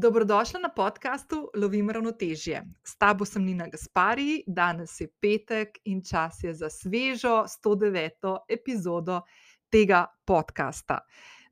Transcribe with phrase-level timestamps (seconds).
[0.00, 2.62] Dobrodošla na podkastu Lovim ravnotežje.
[2.84, 8.38] S tabo sem Nina Gaspari, danes je petek in čas je za svežo 109.
[8.48, 9.20] epizodo
[9.68, 10.98] tega podcasta.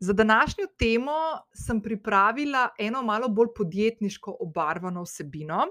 [0.01, 1.19] Za današnjo temo
[1.53, 5.67] sem pripravila eno malo bolj podjetniško obarvano vsebino,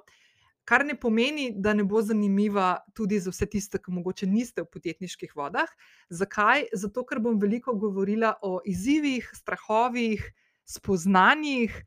[0.64, 4.70] kar ne pomeni, da ne bo zanimiva tudi za vse tiste, ki morda niste v
[4.70, 5.70] podjetniških vodah.
[6.10, 6.70] Zakaj?
[6.74, 10.34] Zato, ker bom veliko govorila o izzivih, strahovih,
[10.66, 11.86] spoznanjih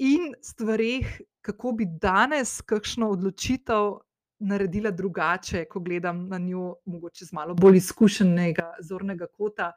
[0.00, 3.98] in stvarih, kako bi danes kakšno odločitev
[4.40, 9.72] naredila drugače, ko gledam na njo, mogoče z malo bolj izkušenega zornega kota,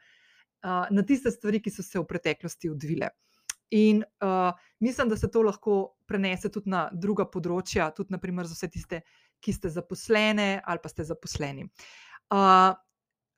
[0.63, 3.09] uh, na tiste stvari, ki so se v preteklosti odvile.
[3.75, 8.55] In uh, mislim, da se to lahko prenese tudi na druga področja, tudi naprimer za
[8.55, 9.01] vse tiste,
[9.43, 11.67] ki ste zaposlene ali pa ste zaposleni.
[12.31, 12.71] Uh,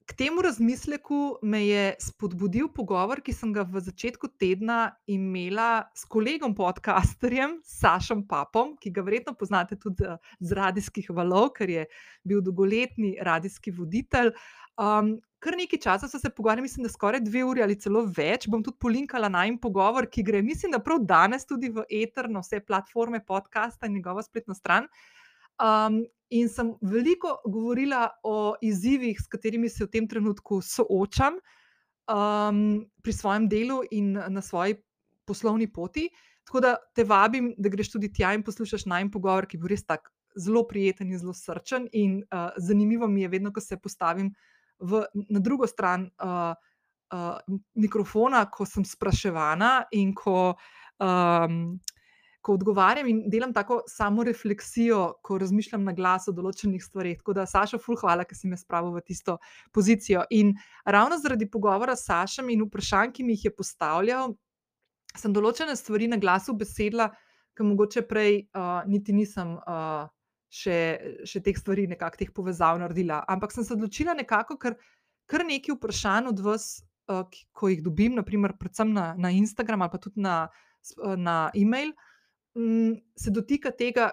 [0.05, 6.05] K temu razmisleku me je spodbudil pogovor, ki sem ga v začetku tedna imela s
[6.05, 10.06] kolegom podcasterjem, Sašom Papom, ki ga verjetno poznate tudi
[10.39, 11.88] z radijskih valov, ker je
[12.22, 14.30] bil dolgoletni radijski voditelj.
[14.78, 18.45] Um, kar nekaj časa so se pogovarjali, mislim, da skoraj dve uri ali celo več.
[18.45, 22.30] Bom tudi polinkala na en pogovor, ki gre, mislim, da prav danes tudi v eter,
[22.30, 24.86] na vse platforme podcasta in njegovo spletno stran.
[25.61, 31.38] Um, in sem veliko govorila o izzivih, s katerimi se v tem trenutku soočam
[32.09, 34.76] um, pri svojem delu in na svoji
[35.26, 36.09] poslovni poti.
[36.45, 39.86] Tako da te vabim, da greš tudi tja in poslušaš najmen pogovor, ki bo res
[39.86, 41.88] tako zelo prijeten in zelo srčen.
[41.94, 44.33] In uh, zanimivo mi je, vedno, ko se postavim
[44.80, 46.53] v, na drugo stran uh,
[47.16, 50.56] uh, mikrofona, ko sem spraševana in ko.
[51.00, 51.80] Um,
[52.46, 57.18] ko odgovarjam in delam tako samo refleksijo, ko razmišljam na glas o določenih stvareh.
[57.18, 59.40] Tako da, Saša, ful, hvala, ker si me spravil v tisto
[59.74, 60.28] pozicijo.
[60.38, 60.54] In
[60.86, 64.36] ravno zaradi pogovora s Sašem in vprašanj, ki mi jih je postavljal,
[65.18, 67.10] sem določene stvari na glasu besedila,
[67.58, 69.58] ki mogoče prej uh, niti nisem.
[69.66, 70.06] Uh,
[70.56, 70.76] Še,
[71.28, 73.18] še teh stvari, nekako teh povezav naredila.
[73.28, 74.78] Ampak sem se odločila nekako, ker
[75.28, 76.67] kar nekaj vprašanj od vas,
[77.11, 80.36] uh, ko jih dobim, naprimer, predvsem na, na Instagram ali pa tudi na,
[81.20, 82.14] na e-mail, uh,
[82.58, 84.10] Mm, se dotika tega,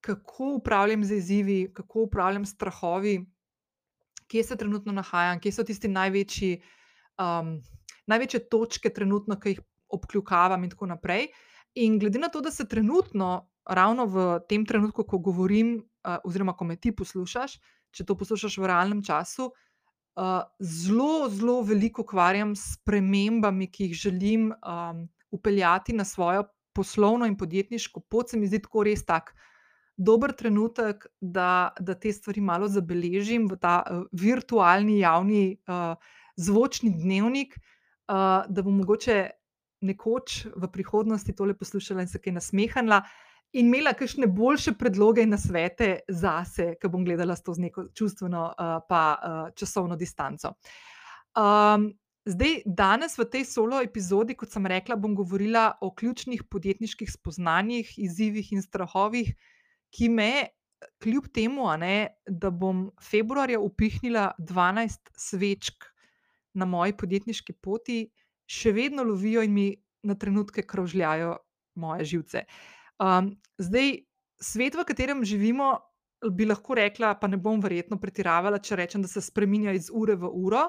[0.00, 3.26] kako upravljam z izzivi, kako upravljam s strahovi,
[4.26, 6.62] kje se trenutno nahajam, kje so tisti največji,
[7.20, 7.58] um,
[8.06, 9.60] največje točke, trenutno, ki jih
[9.92, 11.28] obkljukavam, in tako naprej.
[11.74, 16.56] In glede na to, da se trenutno, ravno v tem trenutku, ko govorim, uh, oziroma
[16.56, 17.58] ko me ti poslušaš,
[17.92, 24.00] če to poslušaš v realnem času, uh, zelo, zelo veliko ukvarjam s premembami, ki jih
[24.08, 29.34] želim um, upeljati na svojo poslovno in podjetniško pot, se mi zdi tako res tak
[29.96, 35.94] dober trenutek, da, da te stvari malo zabeležim v ta uh, virtualni, javni, uh,
[36.36, 39.18] zvočni dnevnik, uh, da bom mogoče
[39.82, 43.02] nekoč v prihodnosti tole poslušala in se kaj nasmehnila.
[43.52, 47.66] In imela kakšne boljše predloge in nasvete za sebe, ki bom gledala s to z
[47.66, 50.54] neko čustveno, uh, pa uh, časovno distanco.
[51.36, 51.90] Um,
[52.22, 57.88] Zdaj, danes v tej solo epizodi, kot sem rekla, bom govorila o ključnih podjetniških spoznanjih,
[57.98, 59.32] izzivih in strahovih,
[59.90, 60.54] ki me,
[61.02, 65.88] kljub temu, ne, da bom februarja upihnila 12 svečk
[66.54, 68.04] na moji podjetniški poti,
[68.46, 69.66] še vedno lovijo in mi
[70.06, 71.34] na trenutke kravžljajo
[71.82, 72.44] moje živce.
[73.02, 73.96] Um, zdaj,
[74.38, 75.74] svet, v katerem živimo,
[76.30, 80.14] bi lahko rekla, pa ne bom verjetno pretiravala, če rečem, da se spremenja iz ure
[80.14, 80.68] v uro.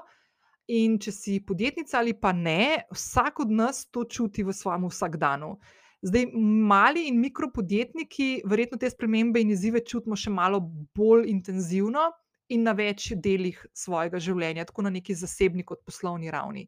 [0.71, 5.57] In če si podjetnica ali pa ne, vsak od nas to čuti v svojem vsakdanu.
[6.03, 6.29] Zdaj,
[6.67, 10.59] mali in mikropodjetniki, verjetno te spremembe in izzive čutimo še malo
[10.95, 12.09] bolj intenzivno
[12.51, 16.67] in na več delih svojega življenja, tako na neki zasebni kot poslovni ravni.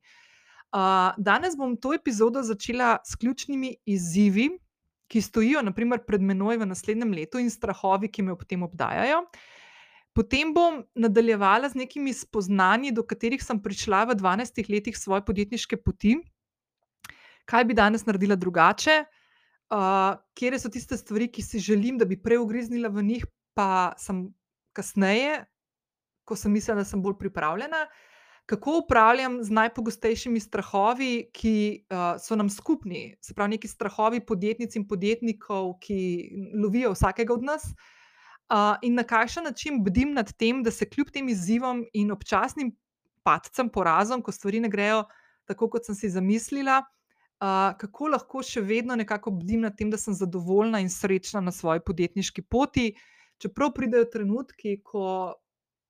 [0.75, 4.49] Uh, danes bom to epizodo začela s ključnimi izzivi,
[5.07, 9.21] ki stojijo naprimer, pred menoj v naslednjem letu in strahovi, ki me ob tem obdajajo.
[9.23, 9.43] Uh,
[10.15, 15.75] Potem bom nadaljevala z nekimi spoznanji, do katerih sem prišla v 12 letih svoje podjetniške
[15.83, 16.15] poti,
[17.43, 22.15] kaj bi danes naredila drugače, uh, kje so tiste stvari, ki si želim, da bi
[22.15, 23.25] prej ugriznila v njih,
[23.59, 24.29] pa sem
[24.71, 25.43] kasneje,
[26.23, 27.83] ko sem mislila, da sem bolj pripravljena.
[28.47, 34.79] Kako upravljam z najpogostejšimi strahovi, ki uh, so nam skupni, se pravi, neki strahovi podjetnic
[34.79, 35.99] in podjetnikov, ki
[36.55, 37.67] lovijo vsakega od nas.
[37.75, 37.91] Uh,
[38.81, 42.75] in na kakšen način bdim nad tem, da se kljub tem izzivom in občasnim
[43.23, 45.03] padcem, porazom, ko stvari ne grejo
[45.45, 49.97] tako, kot sem si zamislila, uh, kako lahko še vedno nekako bdim nad tem, da
[49.97, 52.91] sem zadovoljna in srečna na svoji podjetniški poti,
[53.41, 55.35] čeprav pridejo trenutki, ko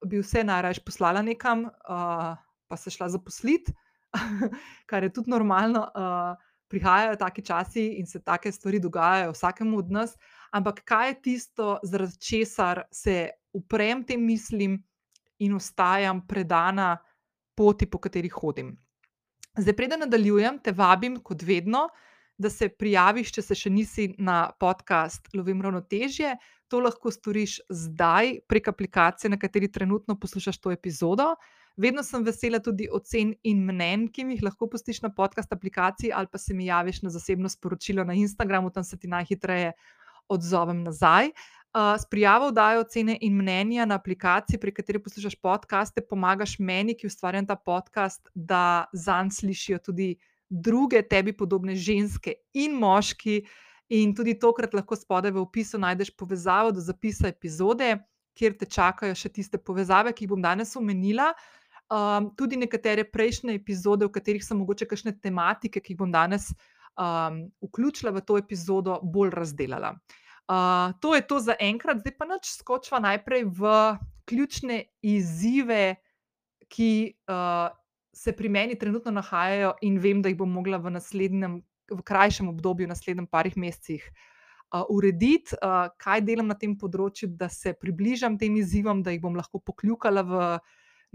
[0.06, 2.36] bi vse najraje poslala nekam, uh,
[2.68, 3.74] pa se šla zaposliti,
[4.90, 5.88] kar je tudi normalno.
[5.92, 10.16] Uh, prihajajo taki časi in se take stvari dogajajo vsakemu od nas,
[10.56, 14.80] ampak kaj je tisto, zaradi česar se uprem tem mislim
[15.40, 16.96] in ostajam predana
[17.56, 18.76] poti, po kateri hodim.
[19.58, 21.88] Zdaj, preden nadaljujem, te vabim, kot vedno,
[22.38, 26.34] da se prijaviš, če se še nisi na podcast Lovim ravnotežje.
[26.72, 31.34] To lahko storiš zdaj prek aplikacije, na kateri trenutno poslušaš to epizodo.
[31.80, 36.12] Vedno sem vesela tudi ocen in mnen, ki mi jih lahko pustiš na podcast aplikaciji,
[36.16, 39.74] ali pa se mi javiš na zasebno sporočilo na Instagramu, tam se ti najhitreje
[40.30, 41.32] odzovem nazaj.
[41.76, 46.96] Uh, s prijavo dajo ocene in mnenja na aplikaciji, pri kateri poslušaš podcaste, pomagaš meni,
[46.96, 50.16] ki ustvarjam ta podcast, da zanj slišijo tudi
[50.50, 53.42] druge tebi podobne ženske in moški.
[53.90, 57.92] In tudi tokrat lahko spodaj v opisu najdeš povezavo do zapisa epizode,
[58.34, 61.34] kjer te čakajo še tiste povezave, ki jih bom danes omenila.
[61.86, 66.50] Um, tudi nekatere prejšnje epizode, v katerih sem mogoče kakšne tematike, ki jih bom danes
[66.98, 69.96] um, vključila v to epizodo, bolj razdelala.
[70.46, 73.72] Uh, to je to za enkrat, zdaj pa noč skočva najprej v
[74.30, 75.96] ključne izzive,
[76.70, 77.70] ki uh,
[78.14, 81.60] se pri meni trenutno nahajajo, in vem, da jih bom mogla v naslednjem,
[81.92, 84.06] v krajšem obdobju, v naslednjih parih mesecih.
[84.74, 89.22] Uh, urediti, uh, kaj delam na tem področju, da se približam tem izzivom, da jih
[89.22, 90.46] bom lahko pokljukala v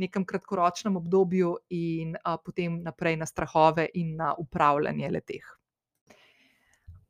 [0.01, 5.60] nekem kratkoročnem obdobju, in a, potem naprej na strahove in na upravljanje leteh.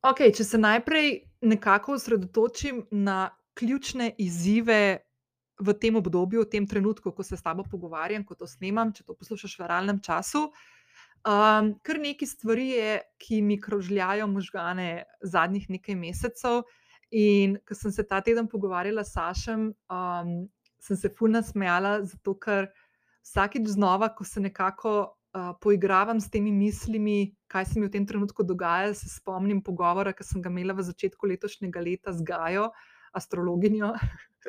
[0.00, 1.10] Okay, če se najprej
[1.44, 5.04] nekako osredotočim na ključne izzive
[5.60, 9.04] v tem obdobju, v tem trenutku, ko se s tabo pogovarjam, ko to snemam, če
[9.04, 10.46] to poslušaš v realnem času.
[11.20, 16.62] Um, kar nekaj stvari je, ki mi krožljajo možgane zadnjih nekaj mesecev.
[17.12, 20.34] In ko sem se ta teden pogovarjala s Sašem, um,
[20.80, 22.70] sem se fulno smejala, zato ker
[23.20, 28.06] vsakeč znova, ko se nekako uh, poigravam s temi mislimi, kaj se mi v tem
[28.06, 32.70] trenutku dogaja, se spomnim pogovora, ki sem ga imela v začetku letošnjega leta z Gajo,
[33.16, 33.92] astrologinjo.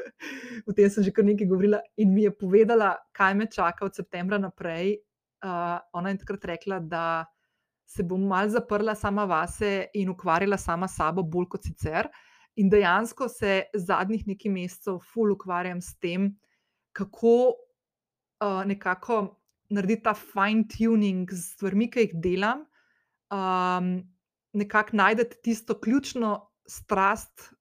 [0.67, 3.95] o tem sem že kar nekaj govorila in mi je povedala, kaj me čaka od
[3.97, 4.99] septembra naprej.
[5.41, 7.25] Uh, ona je takrat rekla, da
[7.89, 12.07] se bom mal zaprla sama vase in ukvarjala sama s sabo, bolj kot sicer.
[12.61, 16.29] In dejansko se zadnjih nekaj mesecev ful ukvarjam s tem,
[16.93, 17.55] kako
[18.43, 19.40] uh, nekako
[19.71, 22.65] narediti ta fine tuning z stvarmi, ki jih delam,
[23.31, 23.93] um,
[24.57, 26.35] nekako najdete tisto ključno
[26.67, 27.51] strast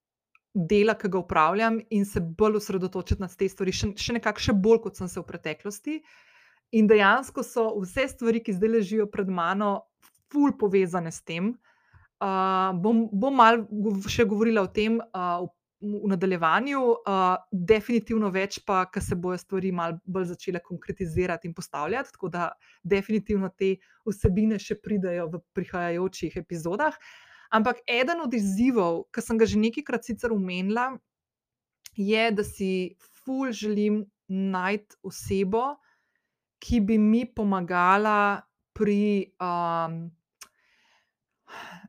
[0.54, 4.56] dela, ki ga upravljam, in se bolj osredotočiti na te stvari, še, še nekako še
[4.56, 6.00] bolj, kot sem se v preteklosti.
[6.78, 9.86] In dejansko so vse stvari, ki zdaj ležijo pred mano,
[10.30, 11.54] ful povezane s tem.
[12.20, 15.46] Uh, bom bom malo še govorila o tem uh,
[15.80, 21.54] v nadaljevanju, uh, definitivno več, pa ko se bojo stvari malo bolj začele konkretizirati in
[21.56, 22.12] postavljati.
[22.12, 22.50] Tako da,
[22.84, 26.96] definitivno te vsebine še pridejo v prihajajočih epizodah.
[27.50, 30.92] Ampak eden od izzivov, ki sem ga že nekajkrat sicer umenila,
[31.96, 32.94] je, da si
[33.24, 35.80] ful želim najti osebo,
[36.60, 38.44] ki bi mi pomagala
[38.76, 40.04] pri um,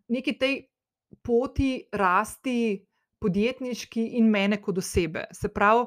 [0.10, 0.56] neki tej
[1.22, 2.80] poti, rasti
[3.22, 5.28] podjetniški in mene kot osebe.
[5.36, 5.86] Se pravi,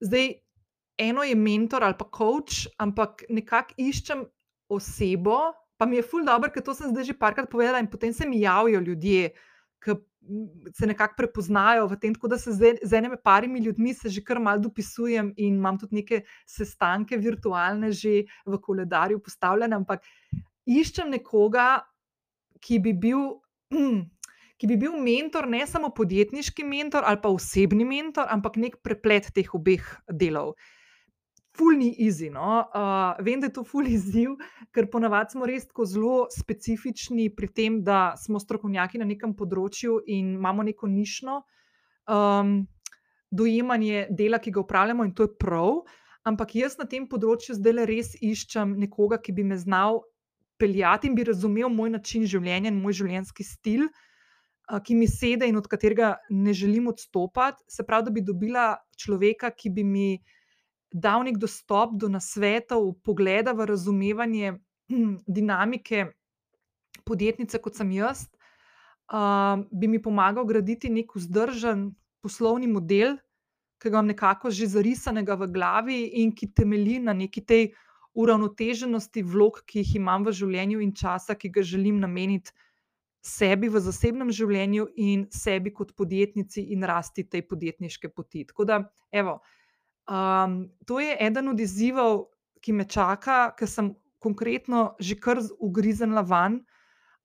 [0.00, 0.30] zdaj
[1.00, 4.24] eno je mentor ali pa coach, ampak nekako iščem
[4.70, 5.38] osebo,
[5.80, 8.28] pa mi je ful dobro, ker to sem zdaj že parkrat povedala, in potem se
[8.28, 9.30] mi javijo ljudje,
[9.80, 9.96] ki
[10.76, 12.14] se nekako prepoznajo v tem.
[12.14, 15.78] Tako da se z, z enimi parimi ljudmi se že kar malo dopisujem in imam
[15.80, 20.04] tudi neke sestanke virtualne že v koledarju postavljene, ampak
[20.66, 21.80] iščem nekoga,
[22.60, 23.40] ki bi bil.
[24.60, 29.30] ki bi bil mentor, ne samo podjetniški mentor ali pa osebni mentor, ampak nek preplet
[29.34, 30.52] teh obeh delov.
[31.56, 32.28] Fulni izi.
[32.30, 32.60] No?
[32.68, 34.36] Uh, vem, da je to fulni izziv,
[34.76, 40.02] ker ponavadi smo res tako zelo specifični pri tem, da smo strokovnjaki na nekem področju
[40.06, 41.40] in imamo neko nišno
[42.12, 42.60] um,
[43.32, 45.80] dojemanje dela, ki ga upravljamo, in to je prav.
[46.28, 50.02] Ampak jaz na tem področju zdaj le res iščem nekoga, ki bi me znal
[50.60, 53.88] peljati in bi razumel moj način življenja in moj življenjski stil
[54.78, 57.64] ki mi sedi in od katerega ne želim odstopati.
[57.68, 60.08] Se pravi, da bi dobila človeka, ki bi mi
[60.92, 64.52] dal nek dostop do nasvetov, pogleda v razumevanje
[65.38, 66.06] dinamike
[67.06, 68.26] podjetnice, kot sem jaz,
[69.10, 71.90] uh, bi mi pomagal graditi nek vzdržen
[72.22, 73.16] poslovni model,
[73.80, 77.70] ki ga imam nekako že zarisanega v glavi in ki temelji na neki tej
[78.14, 82.52] uravnoteženosti vlog, ki jih imam v življenju in časa, ki ga želim nameniti
[83.20, 88.46] sebi v zasebnem življenju in sebi kot podjetnici in rasti te podjetniške poti.
[88.48, 88.80] Tako da,
[89.12, 89.38] evo,
[90.08, 96.24] um, to je eden od izzivov, ki me čaka, ker sem konkretno že kar ugriznila
[96.26, 96.60] van.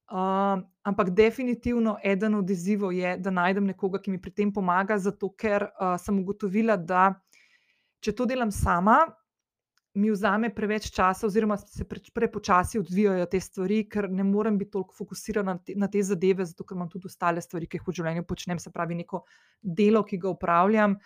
[0.06, 5.00] Uh, ampak definitivno eden od izzivov je, da najdem nekoga, ki mi pri tem pomaga,
[5.02, 7.16] zato ker uh, sem ugotovila, da
[8.06, 9.00] če to delam sama,
[9.96, 14.72] mi vzame preveč časa, oziroma se pre, prepočasi odvijajo te stvari, ker ne morem biti
[14.76, 17.88] toliko fokusirana na te, na te zadeve, zato ker imam tudi ostale stvari, ki jih
[17.88, 19.24] v življenju počnem, se pravi, neko
[19.62, 20.98] delo, ki ga upravljam.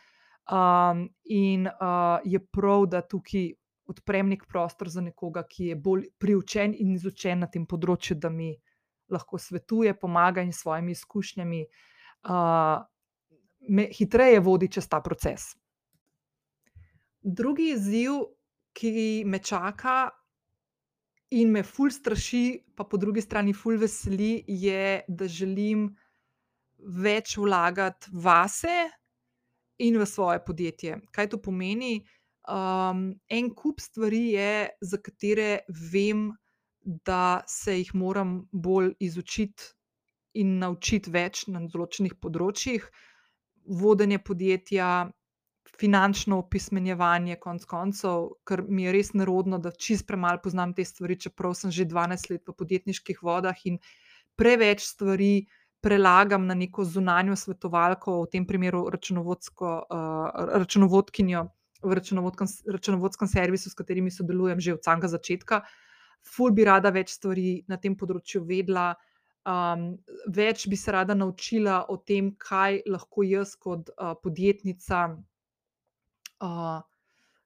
[0.50, 3.51] Um, in uh, je prav, da tukaj
[3.89, 8.34] odprem nek prostor za nekoga, ki je bolj priučen in izučen na tem področju, da
[8.34, 8.55] mi
[9.10, 12.81] lahko svetuje, pomaga in s svojimi izkušnjami uh,
[13.69, 15.53] me hitreje vodi čez ta proces.
[17.22, 18.22] Drugi izziv,
[18.73, 20.09] ki me čaka
[21.31, 25.89] in me ful straši, pa po drugi strani ful veseli, je, da želim
[26.79, 28.89] več vlagati vase
[29.79, 30.99] in v svoje podjetje.
[31.11, 31.99] Kaj to pomeni?
[32.49, 36.31] Um, en kup stvari je, za katere vem,
[36.81, 39.75] da se jih moram bolj izučiti
[40.39, 42.85] in naučiti več na določenih področjih,
[43.79, 45.09] vodenje podjetja,
[45.79, 51.19] finančno opismenjevanje, konc koncev, ker mi je res nerodno, da čist premalo poznam te stvari,
[51.19, 53.79] čeprav sem že 12 let v podjetniških vodah in
[54.35, 55.47] preveč stvari.
[55.79, 61.45] Prelagam na neko zunanjo svetovalko, v tem primeru računovodsko, uh, računovodkinjo
[61.81, 61.95] v
[62.67, 65.61] računovodskem servisu, s katerimi sodelujem že od samega začetka.
[66.27, 68.91] Ful bi rada več stvari na tem področju vedela.
[69.47, 69.95] Um,
[70.27, 75.15] več bi se rada naučila o tem, kaj lahko jaz kot uh, podjetnica,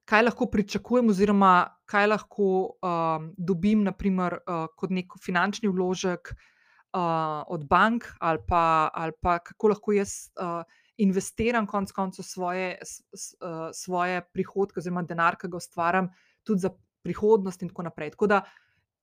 [0.04, 1.52] kaj lahko pričakujem, oziroma
[1.90, 2.48] kaj lahko
[2.84, 9.38] um, dobim, naprimer, uh, kot nek finančni vložek uh, od bank, ali pa, ali pa
[9.38, 10.62] kako lahko jaz uh,
[10.96, 16.10] investiram, konec koncev, svoje, s, s, uh, svoje prihodke, oziroma denar, ki ga ustvarjam,
[16.44, 16.70] tudi za
[17.04, 18.14] prihodnost, in tako naprej.
[18.14, 18.42] Tako da,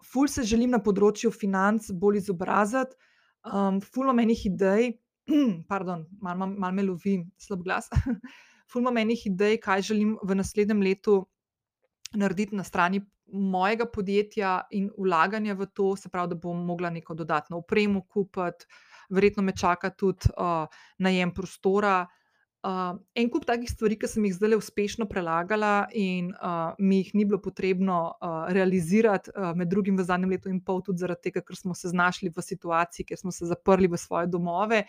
[0.06, 2.98] ful se želim na področju financ bolj izobraziti,
[3.46, 4.94] um, ful imam enih idej,
[5.72, 7.92] pardon, malo mal me lovi slab glas.
[8.72, 11.26] ful imam enih idej, kaj želim v naslednjem letu
[12.16, 13.02] narediti na strani
[13.32, 18.68] mojega podjetja in vlaganja v to, se pravi, da bom mogla neko dodatno opremo kupiti,
[19.10, 20.68] verjetno me čaka tudi uh,
[21.00, 22.08] najem prostora.
[22.62, 27.16] Uh, en kup takih stvari, ki sem jih zdaj uspešno prelagala, in uh, mi jih
[27.18, 31.30] ni bilo potrebno uh, realizirati, uh, med drugim v zadnjem letu in pol, tudi zaradi
[31.30, 34.84] tega, ker smo se znašli v situaciji, kjer smo se zaprli v svoje domove.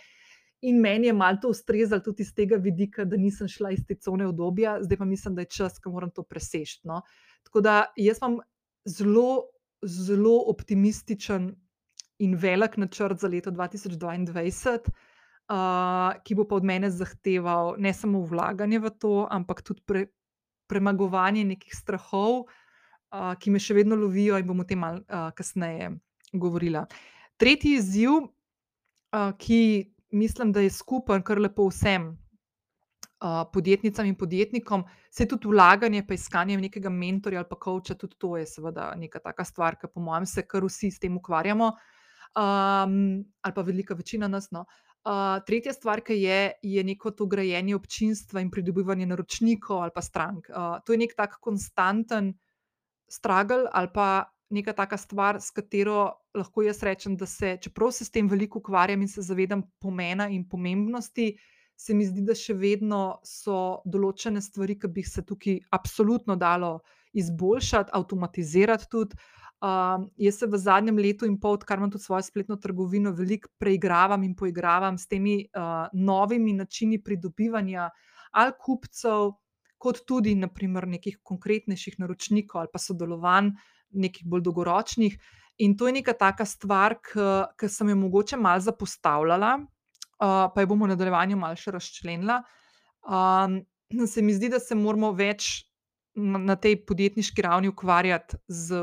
[0.62, 3.96] In meni je malo to ustrezalo tudi iz tega vidika, da nisem šla iz te
[3.98, 6.80] cone obdobja, zdaj pa mislim, da je čas, ko moram to preseči.
[6.84, 7.00] No?
[7.42, 8.38] Tako da jaz imam
[8.86, 9.42] zelo,
[9.82, 11.50] zelo optimističen
[12.22, 14.92] in velik načrt za leto 2022
[15.48, 20.06] uh, ki bo pa od mene zahteval ne samo vlaganje v to, ampak tudi pre,
[20.70, 25.30] premagovanje nekih strahov, uh, ki me še vedno lovijo, in bom o tem malo uh,
[25.36, 25.92] kasneje
[26.32, 26.86] govorila.
[27.36, 32.12] Tretji izziv, uh, ki mislim, da je skupen kar lepo vsem.
[33.52, 38.36] Podjetnicam in podjetnikom, se tudi vlaganje, pa iskanje nekega mentorja ali pa koča, tudi to
[38.36, 42.96] je, seveda, neka taka stvar, ki, po mojem, se kar vsi s tem ukvarjamo, um,
[43.42, 44.50] ali pa velika večina nas.
[44.50, 44.64] No.
[45.06, 50.02] Uh, tretja stvar, ki je, je neko to grajenje občinstva in pridobivanje naročnikov ali pa
[50.02, 50.50] strank.
[50.50, 52.34] Uh, to je nek tak konstanten
[53.10, 58.04] struggle ali pa neka taka stvar, s katero lahko jaz rečem, da se, čeprav se
[58.04, 61.32] s tem veliko ukvarjam in se zavedam pomena in pomembnosti,
[61.76, 66.78] se mi zdi, da še vedno so določene stvari, ki bi se tukaj absolutno dalo
[67.18, 69.18] izboljšati, avtomatizirati tudi.
[69.62, 73.50] Uh, jaz se v zadnjem letu in pol, odkar imam tudi svojo spletno trgovino, veliko
[73.62, 77.86] preigravam in poigravam s temi uh, novimi načini pridobivanja
[78.38, 79.36] ali kupcev,
[79.82, 83.52] kot tudi naprimer, nekih konkretnejših naročnikov ali pa sodelovanj,
[83.92, 85.16] nekih bolj dolgoročnih.
[85.62, 90.70] In to je neka taka stvar, ki sem jo mogoče malo zapostavljala, uh, pa jo
[90.70, 92.40] bomo v nadaljevanju malo še razčlenila.
[93.04, 93.60] Um,
[94.08, 95.68] se mi zdi, da se moramo več
[96.16, 98.80] na, na tej podjetniški ravni ukvarjati z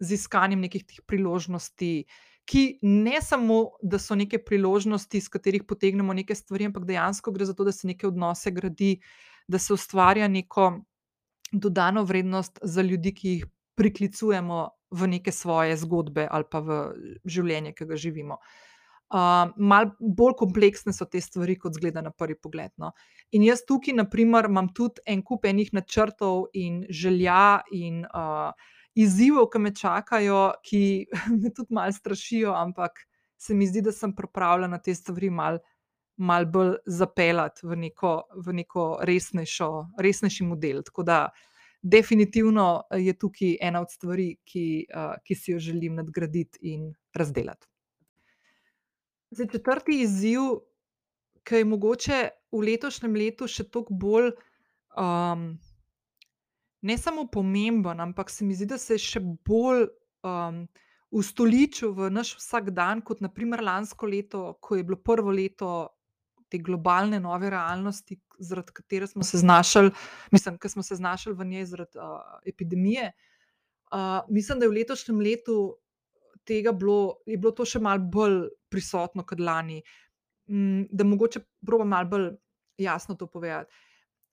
[0.00, 1.92] z iskanjem nekih teh priložnosti,
[2.48, 7.46] ki ne samo, da so neke priložnosti, iz katerih potegnemo neke stvari, ampak dejansko gre
[7.46, 8.96] za to, da se neke odnose gradi,
[9.46, 10.72] da se ustvarja neko
[11.52, 13.46] dodano vrednost za ljudi, ki jih
[13.80, 16.80] priklicujemo v neke svoje zgodbe ali pa v
[17.24, 18.36] življenje, ki ga živimo.
[19.10, 22.70] Uh, Mal bolj kompleksne so te stvari, kot zgleda na prvi pogled.
[22.78, 22.92] No.
[23.34, 28.52] In jaz tukaj, na primer, imam tudi en kup enih načrtov in želja in uh,
[28.94, 30.82] izzivov, ki me čakajo, ki
[31.40, 33.02] me tudi malo strašijo, ampak
[33.40, 35.58] se mi zdi, da sem pripravljena te stvari malo
[36.20, 38.10] mal bolj zapeljati v neko,
[38.44, 39.70] v neko resnejšo,
[40.04, 40.82] resnejši model.
[40.84, 41.20] Tako da,
[41.82, 47.66] definitivno je tukaj ena od stvari, ki, uh, ki si jo želim nadgraditi in razdeliti.
[49.30, 50.40] Zdaj, četrti izziv,
[51.44, 52.20] ki je mogoče
[52.52, 54.32] v letošnjem letu še toliko bolj,
[54.98, 55.52] um,
[56.82, 59.86] ne samo pomemben, ampak se mi zdi, da se je še bolj
[60.26, 60.64] um,
[61.10, 65.88] ustoličil v naš vsakdan, kot naprimer lansko leto, ko je bilo prvo leto
[66.50, 69.90] te globalne nove realnosti, zaradi katere smo se znašli,
[70.34, 73.12] mislim, ki smo se znašli v njej zaradi uh, epidemije.
[73.92, 75.56] Uh, mislim, da je v letošnjem letu
[76.44, 79.80] tega bilo, je bilo to še malo bolj prisotno kot lani.
[80.50, 82.28] Mm, da mogoče proba malo bolj
[82.80, 83.72] jasno to povedati.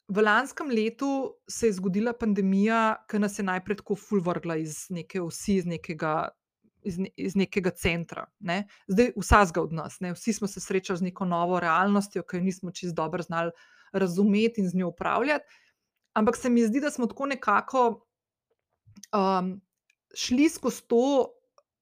[0.07, 5.19] V lanskem letu se je zgodila pandemija, ki nas je najprej tako fulvrgla iz neke
[5.21, 6.29] vsi, iz nekega,
[6.87, 8.25] iz, ne, iz nekega centra.
[8.39, 8.63] Ne?
[8.87, 10.13] Zdaj, vsakega od nas, ne?
[10.15, 13.51] vsi smo se srečali z neko novo realnostjo, ki jo nismo čist dobro znali
[13.93, 15.45] razumeti in z njo upravljati.
[16.17, 17.83] Ampak se mi zdi, da smo tako nekako
[19.13, 19.61] um,
[20.15, 21.33] šli skozi to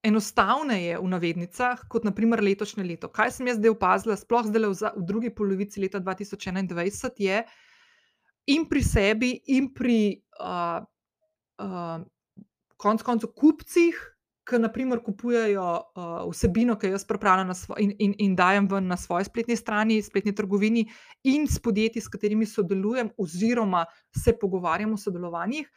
[0.06, 3.10] enostavneje v navednicah, kot naprimer letošnje leto.
[3.10, 7.40] Kaj sem jaz zdaj opazila, sploh zdaj v, v drugi polovici leta 2021, je
[8.54, 10.84] in pri sebi, in pri uh,
[11.58, 12.04] uh,
[12.78, 13.98] konc koncu kupcih,
[14.46, 18.98] ki naprimer kupujejo uh, vsebino, ki jo jaz pripravljam in, in, in dajem ven na
[18.98, 20.86] svoji spletni strani, spletni trgovini,
[21.24, 23.86] in s podjetji, s katerimi sodelujem, oziroma
[24.24, 25.70] se pogovarjam o sodelovanjih.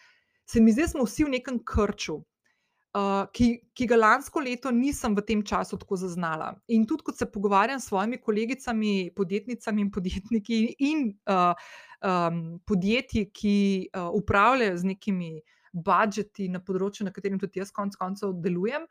[0.49, 4.73] Se mi zdi, da smo vsi v nekem krču, uh, ki, ki ga lansko leto
[4.75, 6.55] nisem v tem času tako zaznala.
[6.69, 11.53] In tudi, ko se pogovarjam s svojimi kolegicami, podjetnicami in podjetniki in uh,
[12.05, 13.57] um, podjetji, ki
[13.93, 15.39] uh, upravljajo z nekimi
[15.73, 18.87] budžeti na področju, na katerem tudi jaz, konec koncev, delujem.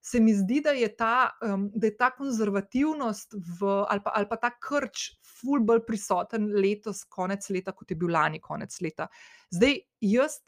[0.00, 4.28] Se mi zdi, da je ta, um, da je ta konzervativnost v, ali, pa, ali
[4.30, 5.10] pa ta krč,
[5.40, 9.10] ful bolj prisoten letos, konec leta, kot je bil lani, konec leta.
[9.52, 9.76] Zdaj,
[10.08, 10.38] jaz,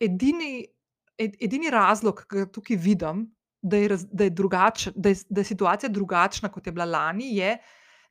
[0.00, 0.68] edini
[1.20, 3.26] ed, edini razlog, ki ga tukaj vidim,
[3.60, 6.86] da je, raz, da, je drugač, da, je, da je situacija drugačna, kot je bila
[6.88, 7.56] lani, je,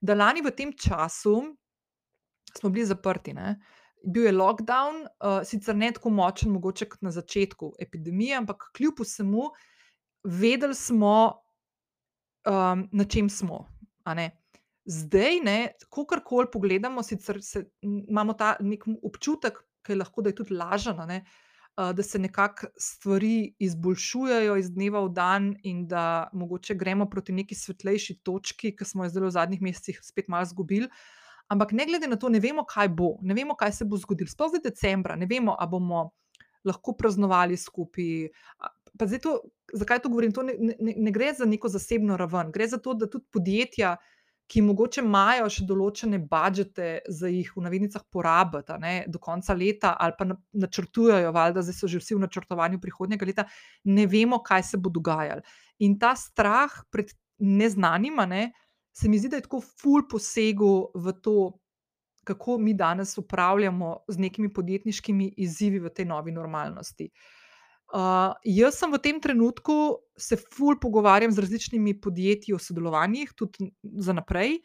[0.02, 1.40] da lani v tem času
[2.60, 3.34] smo bili zaprti.
[3.34, 3.56] Ne?
[4.04, 9.02] Bil je lockdown, uh, sicer ne tako močen, mogoče kot na začetku epidemije, ampak kljub
[9.04, 9.50] vsemu,
[10.24, 11.16] vedeli smo,
[12.48, 13.66] um, na čem smo.
[14.90, 15.42] Zdaj,
[15.90, 20.56] ko karkoli pogledamo, sicer se, imamo ta nek občutek, ki je lahko da je tudi
[20.58, 20.98] lažen,
[21.78, 27.56] da se nekako stvari izboljšujejo iz dneva v dan, in da mogoče gremo proti neki
[27.56, 30.90] svetlejši točki, ki smo jo zdaj v zadnjih mesecih spet malo izgubili.
[31.50, 34.30] Ampak ne glede na to, ne vemo, kaj bo, ne vemo, kaj se bo zgodilo.
[34.30, 36.10] Sploh zdaj decembra, ne vemo, ali bomo
[36.68, 38.30] lahko praznovali skupaj.
[39.24, 39.34] To,
[39.74, 40.34] zakaj to govorim?
[40.36, 43.98] To ne, ne, ne gre za neko zasebno raven, gre za to, da tudi podjetja
[44.50, 49.94] ki mogoče imajo še določene budžete za jih v navednicah porabiti ne, do konca leta,
[49.94, 53.46] ali pa načrtujejo, valjda, zdaj so že vsi v načrtovanju prihodnjega leta,
[53.94, 55.46] ne vemo, kaj se bo dogajalo.
[55.86, 58.50] In ta strah pred neznanim, ne,
[59.00, 61.36] se mi zdi, da je tako ful posegu v to,
[62.28, 67.10] kako mi danes upravljamo z nekimi podjetniškimi izzivi v tej novi normalnosti.
[67.90, 69.74] Uh, jaz sem v tem trenutku
[70.18, 74.60] se ful pogovarjam z različnimi podjetji o sodelovanjih, tudi za naprej.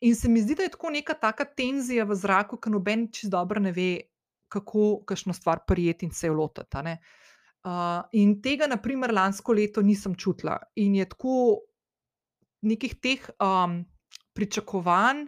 [0.00, 3.34] In se mi zdi, da je tako neka taka tenzija v zraku, ker noben čist
[3.34, 3.90] dobro ne ve,
[4.48, 6.96] kako kakšno stvar prijeti in se jo lotiti.
[7.66, 10.56] Uh, in tega, naprimer, lansko leto nisem čutila.
[10.80, 11.34] In je tako
[12.60, 13.84] nekih teh um,
[14.34, 15.26] pričakovanj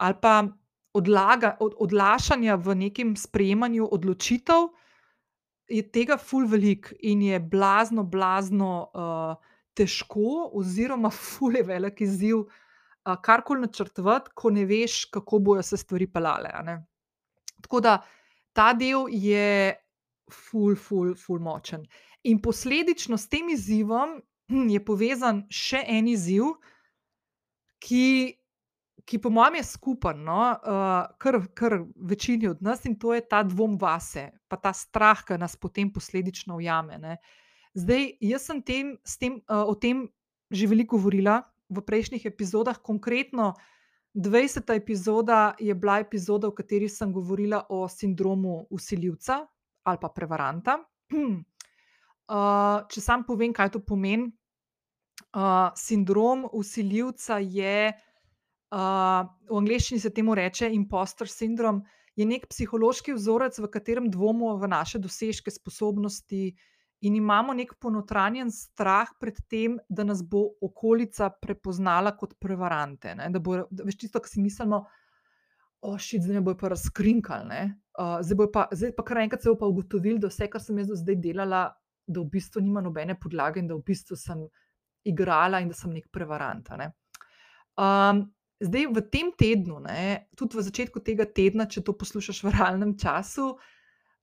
[0.00, 0.48] ali pa
[0.94, 4.70] odlaga, od, odlašanja v nekem sprejemanju odločitev
[5.70, 12.42] je tega ful velik in je blazno, blazno uh, težko, oziroma ful je velik izziv,
[12.42, 16.50] uh, karkoli načrtovati, ko ne veš, kako bojo se stvari pelale.
[17.60, 18.00] Tako da
[18.52, 19.76] ta del je
[20.30, 21.84] ful, ful, ful močen.
[22.24, 24.20] In posledično s tem izzivom
[24.74, 26.54] je povezan še en izziv,
[27.80, 28.40] ki
[29.10, 33.24] ki po mojem je skupen, no, uh, kar, kar večini od nas in to je
[33.26, 36.98] ta dvom vase, pa ta strah, ki nas potem posledično ujame.
[37.02, 37.16] Ne.
[37.74, 40.06] Zdaj, jaz sem tem, tem, uh, o tem
[40.50, 43.54] že veliko govorila v prejšnjih epizodah, konkretno
[44.14, 44.66] 20.
[44.74, 49.46] epizoda je bila epizoda, v kateri sem govorila o sindromu usiljivca
[49.86, 50.78] ali pa prevaranta.
[51.10, 54.30] Uh, če sam povem, kaj to pomeni.
[55.30, 57.92] Uh, sindrom usiljivca je
[58.74, 61.84] uh, v angleščini se temu reče impostor sindrom,
[62.18, 66.50] je nek psihološki vzorec, v katerem dvomimo v naše dosežke, sposobnosti
[67.00, 73.14] in imamo nek ponotranjen strah pred tem, da nas bo okolica prepoznala kot prevarante.
[73.16, 73.30] Ne?
[73.32, 74.84] Da bo več tisto, kar si mislimo.
[75.80, 77.60] Ošit, zdaj bo pa razkrinkali.
[77.96, 80.76] Uh, zdaj, pa, zdaj pa kar enkrat se bo pa ugotovil, da vse, kar sem
[80.82, 81.62] jaz do zdaj delala,
[82.04, 84.44] da v bistvu nima nobene podlage in da v bistvu sem
[85.04, 86.68] igrala in da sem nek prevarant.
[86.78, 86.90] Ne?
[87.80, 88.24] Um,
[88.60, 92.96] zdaj, v tem tednu, ne, tudi v začetku tega tedna, če to poslušaš v realnem
[92.98, 93.54] času,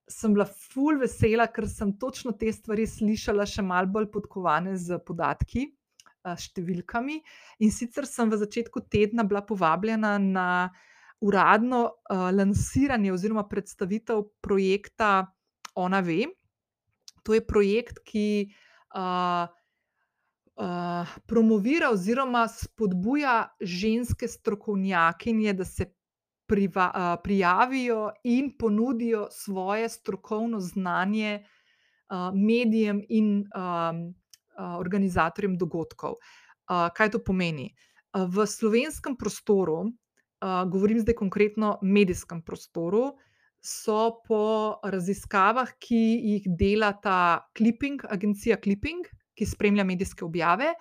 [0.07, 5.01] sem bila ful vesela, ker sem točno te stvari slišala, še malo bolj podkovane z
[5.03, 5.67] podatki,
[6.27, 7.21] številkami.
[7.63, 10.49] In sicer sem v začetku tedna bila povabljena na
[11.23, 15.31] uradno uh, lansiranje oziroma predstavitev projekta
[15.79, 16.27] Ona Ve.
[17.23, 18.51] To je projekt, ki
[18.95, 19.47] uh,
[21.25, 25.85] promovira oziroma spodbuja ženske strokovnjakinje, da se
[26.47, 34.07] priva, uh, prijavijo in ponudijo svoje strokovno znanje uh, medijem in um,
[34.57, 36.11] uh, organizatorjem dogodkov.
[36.11, 37.75] Uh, kaj to pomeni?
[38.13, 43.17] Uh, v slovenskem prostoru, uh, govorim zdaj konkretno o medijskem prostoru,
[43.61, 50.73] so po raziskavah, ki jih dela ta Clipping, agencija Clipping, ki spremlja medijske objave,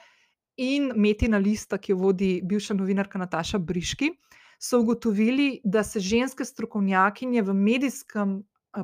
[0.57, 4.11] in Metina Lista, ki jo vodi bivša novinarka Nataša Briški,
[4.59, 8.39] so ugotovili, da se ženske strokovnjakinje v medijskem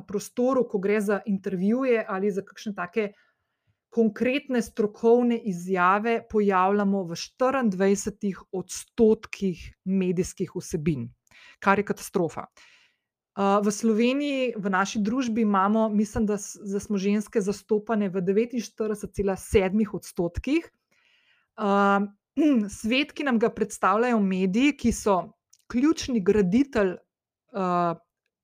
[0.07, 3.11] prostoru, ko gre za intervjuje ali za kakšne take
[3.93, 11.11] konkretne strokovne izjave, pojavljamo v 24 odstotkih medijskih vsebin,
[11.59, 12.47] kar je katastrofa.
[13.35, 20.67] V Sloveniji, v naši družbi, imamo, mislim, da, da smo ženske zastopane v 49,7 odstotkih.
[22.79, 25.17] Svet, ki nam ga predstavljajo mediji, ki so
[25.65, 26.95] ključni graditelj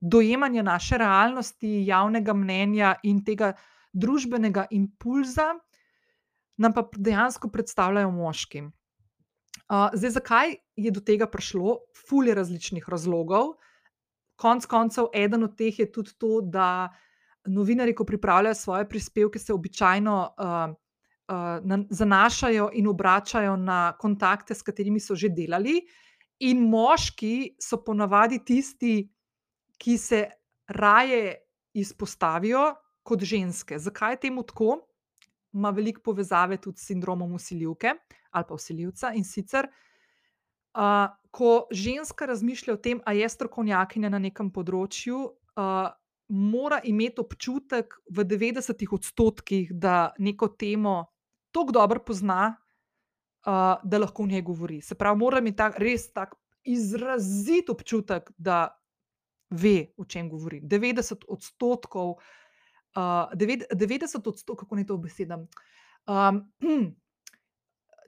[0.01, 3.53] dojemanja naše realnosti, javnega mnenja in tega
[3.93, 5.53] družbenega impulza,
[6.57, 8.63] nam pa dejansko predstavljajo moški.
[9.69, 11.77] Zdaj, zakaj je do tega prišlo?
[12.09, 13.57] Fulje različnih razlogov.
[14.39, 16.89] Konec koncev, eden od teh je tudi to, da
[17.47, 20.75] novinari, ko pripravljajo svoje prispevke, se običajno uh,
[21.29, 25.81] uh, zanašajo in obračajo na kontakte, s katerimi so že delali,
[26.39, 29.09] in moški so ponavadi tisti,
[29.79, 30.23] ki se
[30.67, 31.35] raje
[31.73, 32.73] izpostavijo
[33.03, 33.79] kot ženske.
[33.79, 34.79] Zakaj je temu tako?
[35.51, 37.93] Ma veliko povezave tudi s sindromom usiljivke
[38.31, 39.65] ali pa usiljivca in sicer.
[40.77, 45.89] Uh, ko ženska razmišlja o tem, ali je strokovnjakinja na nekem področju, uh,
[46.29, 51.05] mora imeti občutek v 90 odstotkih, da neko temo
[51.51, 52.55] tako dobro pozna,
[53.45, 54.81] uh, da lahko v njej govori.
[54.81, 58.67] Se pravi, mora imeti tak, res tak izrazit občutek, da
[59.49, 60.61] ve, o čem govori.
[60.61, 62.17] 90 odstotkov,
[62.95, 65.47] uh, 90 odstotkov, kako naj to obesedam.
[66.05, 66.45] Um,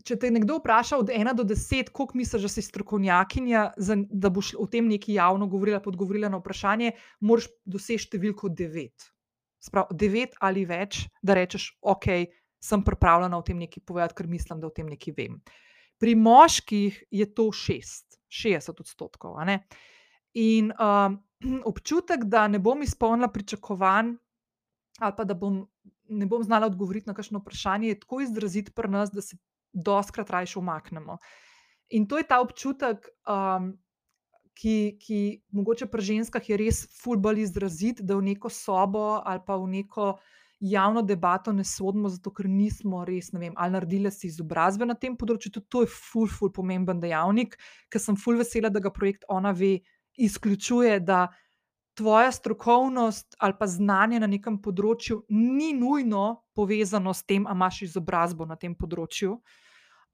[0.06, 3.64] če te nekdo vpraša od ena do deset, koliko misliš, da si strokovnjakinja,
[4.10, 6.94] da boš o tem nekaj javno govorila, podgovorila na vprašanje,
[7.28, 9.10] moraš doseči številko devet.
[9.62, 12.08] Sprav, devet ali več, da rečeš, ok,
[12.62, 15.38] sem pripravljena o tem nekaj povedati, ker mislim, da o tem nekaj vem.
[16.02, 19.38] Pri moških je to šest, šestdeset odstotkov.
[20.34, 21.20] In um,
[21.72, 24.16] občutek, da ne bom izpolnila pričakovanj,
[25.02, 25.64] ali pa da bom,
[26.10, 29.38] ne bom znala odgovoriti na kakšno vprašanje, je tako izrazit pri nas, da se
[29.74, 31.18] doskrat rajš umaknemo.
[31.92, 33.74] In to je ta občutek, um,
[34.56, 35.20] ki, ki
[35.56, 40.14] mogoče pri ženskah je res fulbol izrazit, da v neko sobo ali pa v neko
[40.62, 44.94] javno debato ne sodimo, zato ker nismo res, ne vem, ali naredili si izobrazbe na
[44.94, 45.56] tem področju.
[45.56, 47.58] Tudi to je ful, ful pomemben dejavnik,
[47.90, 49.80] ker sem ful vesela, da ga projekt Ona ve
[50.22, 51.00] izključuje.
[51.98, 57.82] Tvoja strokovnost ali pa znanje na nekem področju ni nujno povezano s tem, ali imaš
[57.90, 59.36] izobrazbo na tem področju.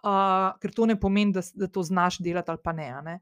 [0.06, 2.90] Uh, ker to ne pomeni, da, da to znaš delati ali pa ne.
[3.06, 3.16] ne?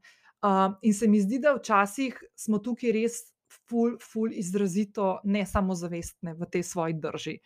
[0.44, 3.22] Uh, in se mi zdi, da včasih smo tukaj res
[3.68, 7.38] ful, ful izrazito ne samozavestne v tej svoji drži.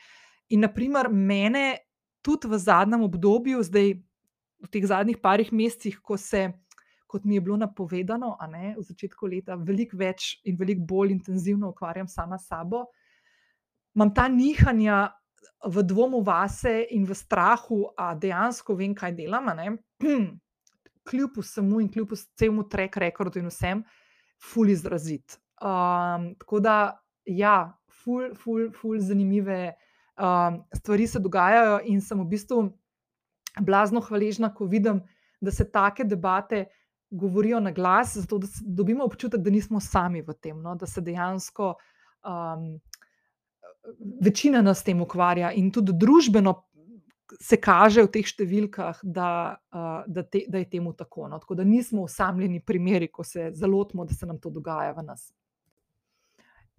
[0.51, 1.79] In naprimer, mene
[2.27, 3.95] tudi v zadnjem obdobju, zdaj
[4.61, 6.51] v teh zadnjih parih mesecih, ko se.
[7.11, 11.73] Kot mi je bilo napovedano, ne, v začetku leta, veliko več in veliko bolj intenzivno
[11.73, 12.85] ukvarjam sama s sabo,
[13.99, 15.09] imam ta nihanja
[15.67, 19.51] v dvomu vase in v strahu, da dejansko vem, kaj delam.
[21.11, 23.83] Kljub vsemu in kljub celemu trek rekordu in vsem,
[24.39, 25.41] ful izrazit.
[25.61, 26.77] Um, tako da,
[27.27, 29.75] ja, ful, ful, ful zanimive
[30.17, 32.63] um, stvari se dogajajo, in sem v bistvu
[33.61, 35.03] blazno hvaležna, ko vidim,
[35.41, 36.67] da se take debate
[37.11, 40.75] govorijo na glas, zato da dobimo občutek, da nismo sami v tem, no?
[40.75, 41.75] da se dejansko.
[42.23, 42.81] Um,
[44.23, 46.55] večina nas s tem ukvarja in tudi družbeno
[47.41, 49.61] se kaže v teh številkah, da,
[50.07, 51.29] da, te, da je temu tako.
[51.31, 51.39] No?
[51.39, 55.29] Tako da nismo osamljeni primeri, ko se zalotimo, da se nam to dogaja v nas.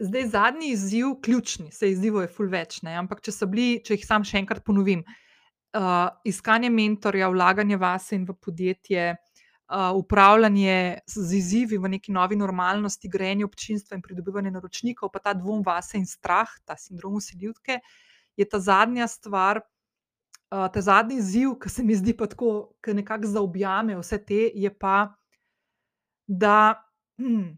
[0.01, 2.97] Zdaj, zadnji izziv, ključni, se izzivov je ful več, ne?
[2.97, 5.05] ampak če bili, če jih sam še enkrat ponovim,
[5.77, 9.11] uh, iskanje mentorja, vlaganje vase in v podjetje,
[9.71, 15.33] uh, upravljanje z izzivi v neki novi normalnosti, grejenje občinstva in pridobivanje naročnikov, pa ta
[15.33, 17.79] dvom vase in strah, ta sindrom usiljivke,
[18.37, 19.61] je ta zadnja stvar.
[20.51, 24.49] Uh, ta zadnji izziv, ki se mi zdi pa tako, ki nekako zaobjame vse te,
[24.51, 25.13] je pa,
[26.27, 26.75] da
[27.17, 27.53] hm,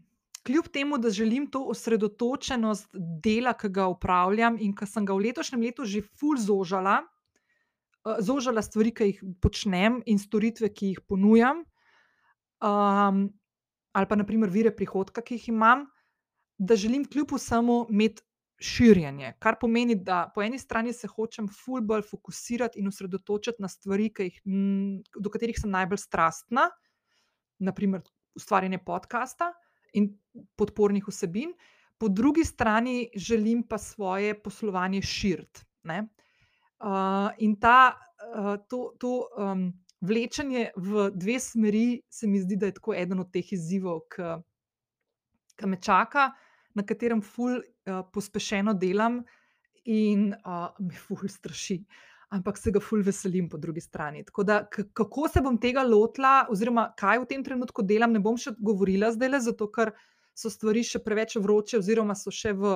[0.46, 5.26] kljub temu, da želim to osredotočenost dela, ki ga upravljam in ki sem ga v
[5.26, 7.00] letošnjem letu že full zožala,
[8.20, 11.64] zožala stvari, ki jih počnem in storitve, ki jih ponujam,
[12.64, 13.28] um,
[13.92, 15.84] ali pa naprimer vire prihodka, ki jih imam,
[16.58, 18.22] da želim kljub vsemu imeti
[18.64, 19.34] širjenje.
[19.42, 24.40] Kar pomeni, da po eni strani se hočem fulbol fokusirati in osredotočiti na stvari, jih,
[25.18, 26.68] do katerih sem najbolj strastna,
[27.58, 28.02] naprimer
[28.34, 29.52] ustvarjanje podcasta
[29.94, 30.10] in
[30.56, 31.54] podpornih vsebin.
[31.98, 35.66] Po drugi strani želim pa svoje poslovanje širiti.
[35.84, 37.94] Uh, in ta,
[38.34, 39.68] uh, to, to um,
[40.00, 45.66] vlečenje v dve smeri, se mi zdi, da je tako eden od teh izzivov, ki
[45.70, 46.32] me čaka,
[46.74, 49.22] na katerem ful uh, pospešeno delam
[49.84, 51.84] in uh, me ful straši.
[52.34, 54.24] Ampak se ga ful veselim po drugi strani.
[54.26, 58.34] Tako da, kako se bom tega lotila, oziroma kaj v tem trenutku delam, ne bom
[58.40, 59.92] še govorila zdaj, le, zato ker
[60.34, 62.74] so stvari še preveč vroče, oziroma so še v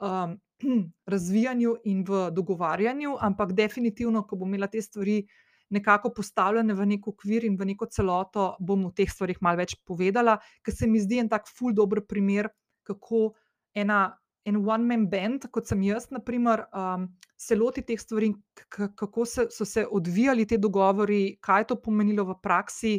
[0.00, 0.38] um,
[1.14, 3.18] razvijanju in v dogovarjanju.
[3.20, 7.70] Ampak definitivno, ko bom imela te stvari uh, nekako postavljene v nek okvir in v
[7.72, 11.48] neko celoto, bom o teh stvarih malo več povedala, ker se mi zdi en tak
[11.48, 12.50] ful dobr primer,
[12.86, 13.32] kako
[13.74, 14.18] ena.
[14.44, 17.06] En one-man band, kot sem jaz, naprimer, um,
[17.40, 18.26] se loti teh stvari,
[18.68, 22.92] kako se, so se odvijali ti dogovori, kaj je to pomenilo v praksi,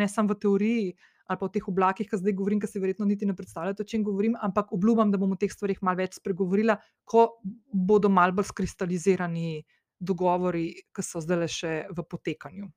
[0.00, 0.86] ne samo v teoriji
[1.28, 3.88] ali pa v teh oblakih, ki zdaj govorim, ki se verjetno niti ne predstavljate, o
[3.88, 7.26] čem govorim, ampak obljubim, da bom o teh stvarih malo več spregovorila, ko
[7.68, 12.68] bodo malo bolj skristalizirani uh, dogovori, ki so zdaj še v potekanju.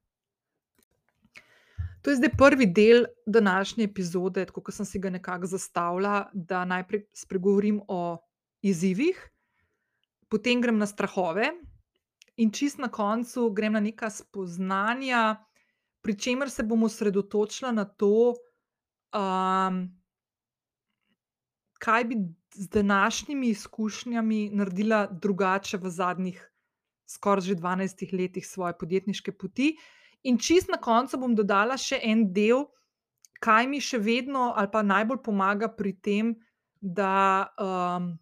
[2.02, 7.06] To je zdaj prvi del današnje epizode, kot sem si ga nekako zastavila, da najprej
[7.14, 8.18] spregovorim o
[8.66, 9.20] izzivih,
[10.30, 11.52] potem grem na strahove,
[12.42, 15.38] in čist na koncu grem na neka spoznanja,
[16.02, 18.34] pri čemer se bom osredotočila na to,
[19.14, 19.84] um,
[21.80, 22.16] kaj bi
[22.56, 26.51] z današnjimi izkušnjami naredila drugače v zadnjih
[27.12, 29.76] skoraj že 12 letih svoje podjetniške poti.
[30.24, 32.68] In čist na koncu bom dodala še en del,
[33.42, 36.36] kaj mi še vedno ali pa najbolj pomaga pri tem,
[36.82, 38.14] da um,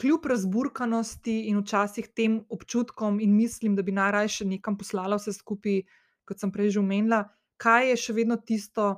[0.00, 5.82] kljub razburkanosti in včasih tem občutkom in mislim, da bi najraje nekam poslala vse skupaj,
[6.24, 7.24] kot sem prej že omenila,
[7.56, 8.94] kaj je še vedno tisto,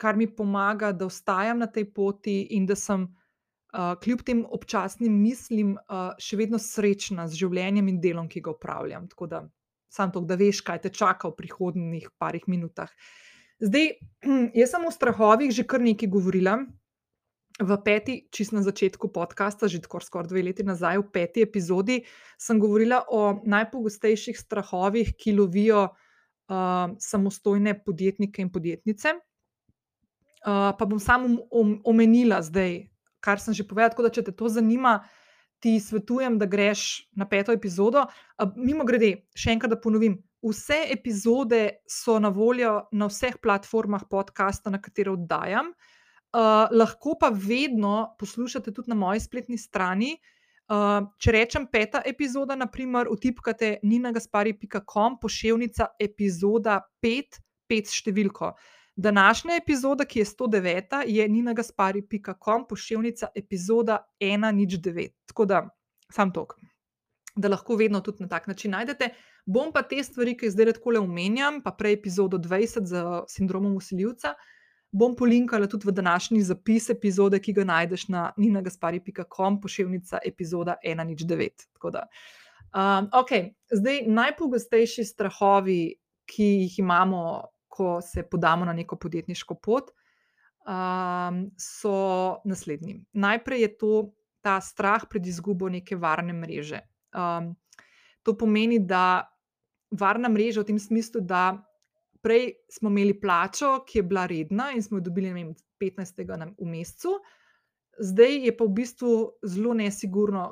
[0.00, 3.08] kar mi pomaga, da ostajam na tej poti in da sem
[3.72, 8.54] uh, kljub tem občasnim mislim, uh, še vedno srečna z življenjem in delom, ki ga
[8.54, 9.08] upravljam.
[9.10, 9.42] Tako da,
[9.92, 12.90] samo to, da veš, kaj te čaka v prihodnjih parih minutah.
[13.60, 13.96] Zdaj,
[14.60, 16.60] jaz sem o strahovih že kar nekaj govorila.
[17.60, 21.98] V peti, čist na začetku podcasta, že skoraj dve leti nazaj, v peti epizodi,
[22.40, 29.12] sem govorila o najpogostejših strahovih, ki lovijo uh, samostojne podjetnike in podjetnice.
[30.40, 31.36] Uh, pa bom samo
[31.84, 32.89] omenila zdaj
[33.20, 33.92] kar sem že povedal.
[33.94, 35.00] Tako da, če te to zanima,
[35.60, 38.06] ti svetujem, da greš na peto epizodo.
[38.56, 40.18] Mimo grede, še enkrat, da ponovim.
[40.40, 45.74] Vse epizode so na voljo na vseh platformah podcasta, na katero oddajam.
[46.30, 50.14] Uh, lahko pa vedno poslušate tudi na moji spletni strani.
[50.70, 58.54] Uh, če rečem peta epizoda, naprimer, utipkate ninagaspari.com, pošiljka epizoda 5, 5 številko.
[58.54, 65.08] Uh, Današnja epizoda, ki je 109, je ninagaspari.com, pošiljka epizoda 109.
[65.26, 65.68] Tako da,
[66.12, 66.54] sam tok,
[67.36, 69.08] da lahko vedno tudi na tak način najdete.
[69.46, 73.04] Bom pa te stvari, ki jih zdaj tako le omenjam, pa prej epizodo 20 z
[73.28, 74.34] sindromom usiljivca,
[74.92, 81.64] bom polinkala tudi v današnji zapis epizode, ki ga najdeš na ninagaspari.com, pošiljka epizoda 109.
[82.74, 83.32] Um, ok,
[83.72, 85.94] zdaj najpogostejši strahovi,
[86.26, 87.22] ki jih imamo
[87.80, 89.90] ko se podamo na neko podjetniško pot,
[90.68, 91.96] um, so
[92.44, 92.98] naslednji.
[93.12, 93.92] Najprej je to
[94.44, 96.82] ta strah pred izgubo neke varne mreže.
[97.16, 97.54] Um,
[98.22, 99.24] to pomeni, da
[99.90, 101.56] varna mreža v tem smislu, da
[102.20, 106.20] prej smo imeli plačo, ki je bila redna in smo jo dobili vem, 15.
[106.60, 107.16] v mesecu,
[107.96, 110.44] zdaj je pa v bistvu zelo nesigurno,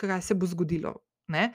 [0.00, 0.96] kaj se bo zgodilo.
[1.28, 1.52] Ne?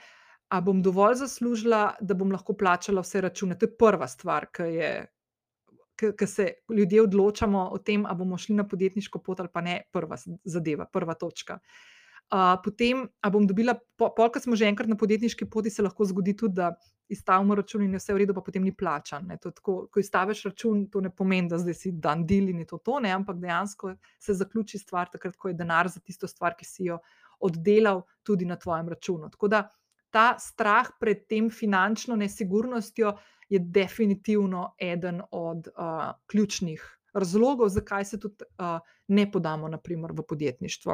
[0.50, 3.58] A bom dovolj zaslužila, da bom lahko plačala vse račune.
[3.58, 9.22] To je prva stvar, ki se ljudje odločamo o tem, ali bomo šli na podjetniško
[9.22, 11.60] pot ali pa ne, prva zadeva, prva točka.
[12.30, 16.04] Uh, potem, a bom dobila, pol, ko smo že enkrat na podjetniški poti, se lahko
[16.06, 16.68] zgodi tudi, da
[17.10, 19.32] izstavimo račun in je vse v redu, pa potem ni plačan.
[19.42, 22.78] Tako, ko izstaviš račun, to ne pomeni, da zdaj si dan del in je to
[22.78, 23.10] to, ne?
[23.10, 27.00] ampak dejansko se zaključi stvar takrat, ko je denar za tisto stvar, ki si jo
[27.40, 29.30] oddelal, tudi na tvojem računu.
[29.30, 29.64] Tako da
[30.10, 33.14] ta strah pred tem finančno nesigurnostjo
[33.48, 40.22] je definitivno eden od uh, ključnih razlogov, zakaj se tudi uh, ne podamo, naprimer, v
[40.28, 40.92] podjetništvo.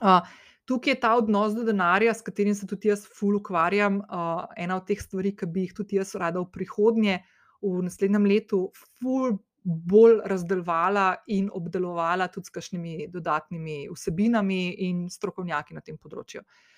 [0.00, 0.28] Uh,
[0.64, 4.76] tukaj je ta odnos do denarja, s katerim se tudi jaz ful ukvarjam, uh, ena
[4.76, 7.18] od teh stvari, ki bi jih tudi jaz rada v prihodnje,
[7.60, 8.62] v naslednjem letu,
[9.00, 16.40] ful bolj razdelovala in obdelovala tudi s kakšnimi dodatnimi vsebinami in strokovnjaki na tem področju.
[16.40, 16.77] Uh,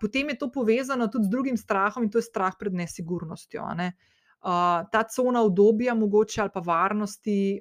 [0.00, 3.66] potem je to povezano tudi z drugim strahom in to je strah pred nesigurnostjo.
[3.78, 3.92] Ne?
[4.44, 7.60] Uh, ta cona obdobja, mogoče ali pa varnosti,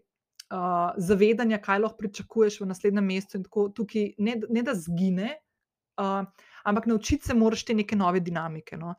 [0.51, 5.35] uh, zavedanja, kaj lahko pričakuješ v naslednjem mesecu, in tako tukaj ne, ne da zgine,
[6.01, 6.25] uh,
[6.63, 8.77] ampak naučiti se moraš te neke nove dinamike.
[8.77, 8.95] No.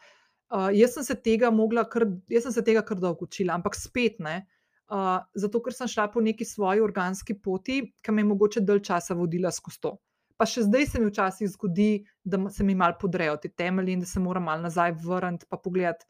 [0.48, 3.76] Uh, jaz sem se tega mogla, kar, jaz sem se tega kar dolgo učila, ampak
[3.76, 4.46] spet ne.
[4.88, 8.82] Uh, zato, ker sem šla po neki svoji organski poti, ki me je mogoče dalj
[8.84, 9.96] časa vodila skozi to.
[10.36, 14.02] Pa še zdaj se mi včasih zgodi, da se mi malo podrejo ti temelji in
[14.02, 16.06] da se moram malo nazaj vrniti in pogledati,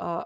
[0.00, 0.22] uh,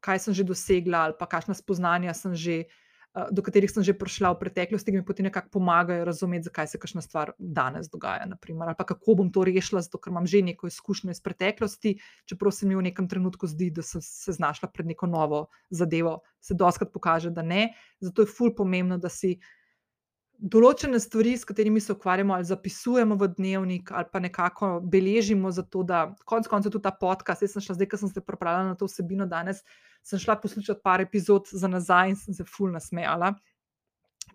[0.00, 3.92] kaj sem že dosegla ali pa kakšna spoznanja sem že uh, do katerih sem že
[3.92, 8.24] prišla v preteklosti, ki mi potem nekako pomagajo razumeti, zakaj se kakšna stvar danes dogaja.
[8.26, 11.98] Naprimer, ali pa kako bom to rešila, zato ker imam že neko izkušnjo iz preteklosti,
[12.24, 16.20] čeprav se mi v nekem trenutku zdi, da sem se znašla pred neko novo zadevo,
[16.40, 17.74] se doskrat pokaže, da ne.
[18.00, 19.38] Zato je ful pomembno, da si.
[20.40, 25.82] Določene stvari, s katerimi se ukvarjamo, ali zapisujemo v dnevnik, ali pa nekako beležimo, zato
[25.84, 27.44] da konec koncev tudi ta podcast.
[27.44, 29.60] Jaz sem šla zdaj, ker sem se pripravljala na to vsebino danes,
[30.06, 33.34] sem šla poslušati par epizod za nazaj in sem se ful nasmejala,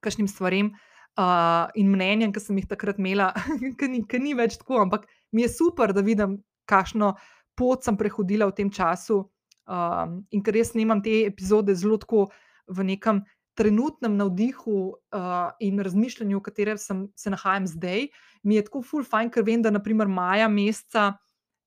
[0.05, 0.75] kakšnim stvarem
[1.17, 3.31] uh, in mnenjem, ki sem jih takrat imela,
[3.79, 6.37] ki ni, ni več tako, ampak mi je super, da vidim,
[6.69, 7.15] kakšno
[7.57, 9.23] pot sem prehodila v tem času.
[9.65, 12.27] Um, in ker res nimam te epizode zelo tako
[12.69, 13.23] v nekem
[13.55, 18.09] trenutnem navdihu uh, in razmišljanju, v katerem sem, se nahajam zdaj,
[18.43, 21.13] mi je tako ful fajn, ker vem, da naprimer maja meseca.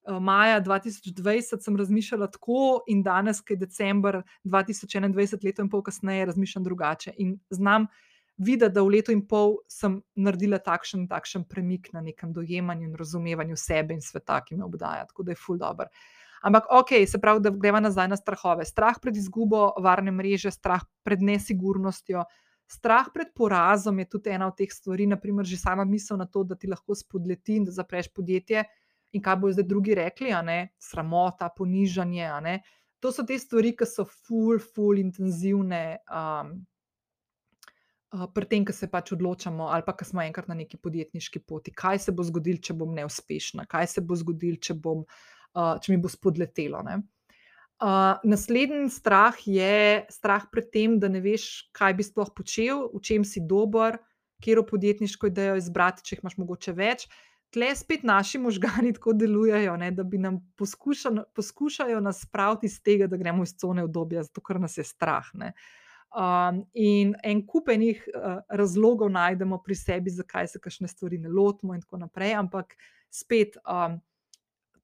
[0.07, 5.83] Eh, maja 2020 sem razmišljala tako, in danes, ki je decembr 2021, leto in pol
[5.83, 7.13] kasneje, razmišljam drugače.
[7.17, 7.87] In znam
[8.37, 12.95] videti, da v letu in pol sem naredila takšen, takšen premik na nekem dojemanju in
[12.95, 15.05] razumevanju sebe in sveta, ki me obdaja.
[15.11, 15.91] Tako da je ful dobr.
[16.43, 18.65] Ampak, ok, se pravi, da gremo nazaj na strahove.
[18.65, 22.23] Strah pred izgubo varne mreže, strah pred nesigurnostjo.
[22.69, 26.43] Strah pred porazom je tudi ena od teh stvari, naprimer, že sama misel na to,
[26.43, 30.33] da ti lahko spodleti in da zapreš podjetje, uh, in kaj bo zdaj drugi rekli,
[30.79, 32.59] sramota, ponižanje.
[32.99, 35.99] To so te stvari, ki so ful, ful, intenzivne.
[36.09, 36.59] Um,
[38.33, 41.69] Pri tem, ki se pač odločamo, ali pa ki smo enkrat na neki podjetniški poti,
[41.69, 45.93] kaj se bo zgodilo, če bom neuspešna, kaj se bo zgodilo, če, bom, uh, če
[45.93, 46.83] mi bo spodletelo.
[47.79, 52.99] Uh, naslednji strah je strah pred tem, da ne veš, kaj bi sploh počel, v
[52.99, 53.97] čem si dober,
[54.43, 57.07] kje podjetniško idejo izbrati, če jih imaš mogoče več.
[57.07, 62.65] Uh, tle spet naši možgani tako delujejo, ne, da bi nam poskušali, poskušajo nas spraviti
[62.65, 65.25] iz tega, da gremo iz cone obdobja, zato ker nas je strah.
[65.33, 65.53] Ne.
[66.09, 71.75] Um, in en kupenih uh, razlogov najdemo pri sebi, zakaj se kakšne stvari ne lotimo,
[71.75, 72.33] in tako naprej.
[72.33, 72.73] Ampak
[73.09, 73.99] spet um,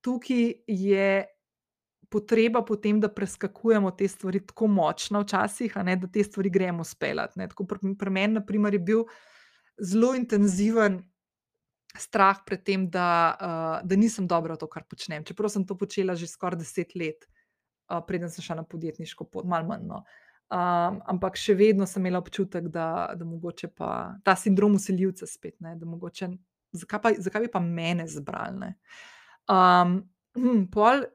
[0.06, 1.10] tukaj je
[2.10, 7.48] potreba potem, da preskakujemo te stvari tako močno, včasih, ne, da te stvari gremo speljati.
[8.00, 9.04] Pri, meni, na primer, je bil
[9.82, 11.02] zelo intenziven
[11.98, 15.26] strah pred tem, da, uh, da nisem dobra v to, kar počnem.
[15.26, 17.26] Čeprav sem to počela že skoraj deset let,
[17.90, 19.88] uh, preden sem šla na podjetniško pot, malo manj.
[19.90, 20.04] No.
[20.46, 25.58] Um, ampak še vedno sem imela občutek, da, da mogoče pa ta sindrom usiljivca spet,
[25.66, 26.30] ne, da mogoče,
[26.76, 28.70] zakaj, pa, zakaj bi pa mene zbrali.
[28.70, 29.15] Hm,
[29.48, 31.06] pol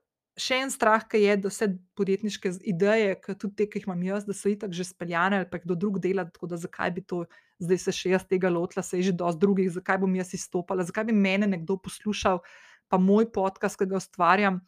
[0.41, 4.25] še en strah, ki je, da vse podjetniške ideje, tudi te, ki jih imam jaz,
[4.29, 7.25] da so itak že speljane ali pa kdo drug dela, tako da zakaj bi to
[7.61, 10.87] zdaj se še jaz tega lotila, se je že dosti drugih, zakaj bom jaz izstopala,
[10.89, 12.41] zakaj bi mene nekdo poslušal,
[12.89, 14.61] pa moj podcast, ki ga ustvarjam.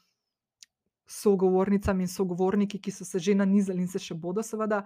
[1.08, 4.84] Sogovornicam in sogovorniki, ki so se že nanizali in se še bodo, seveda,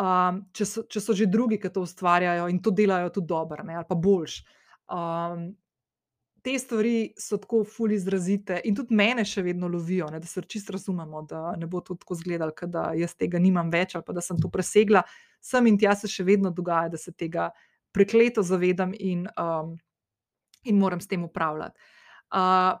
[0.00, 3.62] um, če, so, če so že drugi, ki to ustvarjajo in to delajo tudi dobro,
[3.62, 4.40] ali pa boljš.
[4.90, 5.52] Um,
[6.46, 10.44] te stvari so tako fully izrazite in tudi mene še vedno lovijo, ne, da se
[10.46, 14.22] čisto razumemo, da ne bo to tako izgledalo, da jaz tega nimam več ali da
[14.22, 15.02] sem to presegla.
[15.42, 17.48] Sem in tja se še vedno dogaja, da se tega
[17.90, 19.72] prekleto zavedam in, um,
[20.70, 21.74] in moram s tem upravljati.
[22.30, 22.78] Uh,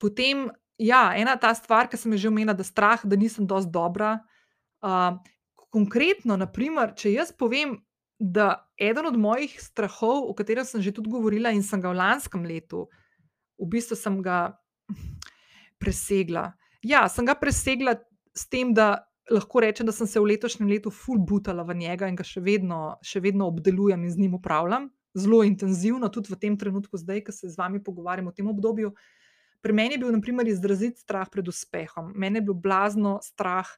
[0.00, 0.48] potem,
[0.80, 4.14] ja, ena ta stvar, ki sem že omenila, da je strah, da nisem dovolj dobra.
[4.80, 5.20] Uh,
[5.68, 7.76] konkretno, naprimer, če jaz povem,
[8.16, 12.00] da eden od mojih strahov, o katerem sem že tudi govorila in sem ga v
[12.00, 12.98] lanskem letu uh,
[13.58, 14.54] v bistvu sem ga
[15.82, 16.52] presegla.
[16.82, 17.96] Ja, sem ga presegla
[18.34, 22.08] s tem, da lahko rečem, da sem se v letošnjem letu full butala v njega
[22.10, 24.90] in ga še vedno, še vedno obdelujem in z njim upravljam.
[25.14, 28.94] Zelo intenzivno, tudi v tem trenutku, zdaj, ko se z vami pogovarjam o tem obdobju.
[29.62, 32.10] Pri meni je bil, na primer, izrazit strah pred uspehom.
[32.18, 33.68] Mene je bil blazno strah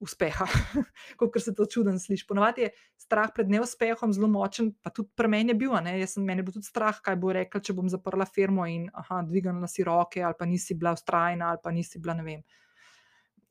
[0.00, 0.46] uspeha,
[1.18, 2.26] kot se to čudno sliši.
[2.28, 2.70] Ponovadi je
[3.00, 5.72] strah pred neuspehom zelo močen, pa tudi pri meni je bil.
[6.06, 9.22] Sem, meni je bil tudi strah, kaj bo rekel, če bom zaprla firmo in aha,
[9.26, 12.44] dvignila si roke, ali pa nisi bila ustrajna, ali pa nisi bila ne vem.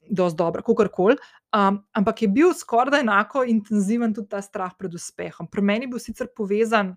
[0.05, 1.17] Dosti dobro, kako koli.
[1.55, 5.49] Um, ampak je bil skoraj enako intenziven tudi ta strah pred uspehom.
[5.49, 6.93] Pri meni je bil sicer povezan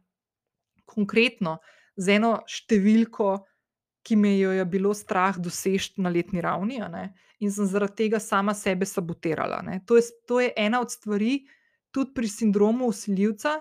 [0.85, 1.59] konkretno
[1.97, 3.31] z eno številko,
[4.09, 6.81] ki me jo je bilo strah doseči na letni ravni,
[7.45, 9.61] in sem zaradi tega sama sebe sabotirala.
[9.87, 11.45] To je, to je ena od stvari,
[11.93, 13.59] tudi pri sindromu usiljivca,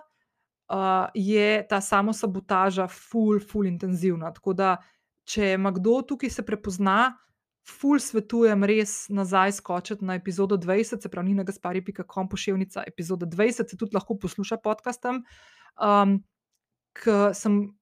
[0.72, 4.32] uh, je ta samo sabotaža, ful, ful intenzivna.
[4.34, 4.78] Tako da,
[5.28, 7.18] če ima kdo tukaj se prepozna,
[7.68, 12.88] ful svetujem res nazaj skočiti na epizodo 20, se pravi, na gaspari.com pošiljnica.
[12.88, 15.24] Epizoda 20 se tudi lahko posluša podcastem.
[15.76, 16.22] Um,
[16.98, 17.77] Ker sem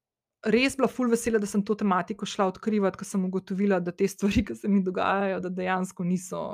[0.45, 4.07] res bila ful vesela, da sem to tematiko šla odkrivati, ker sem ugotovila, da te
[4.07, 6.45] stvari, ki se mi dogajajo, da dejansko niso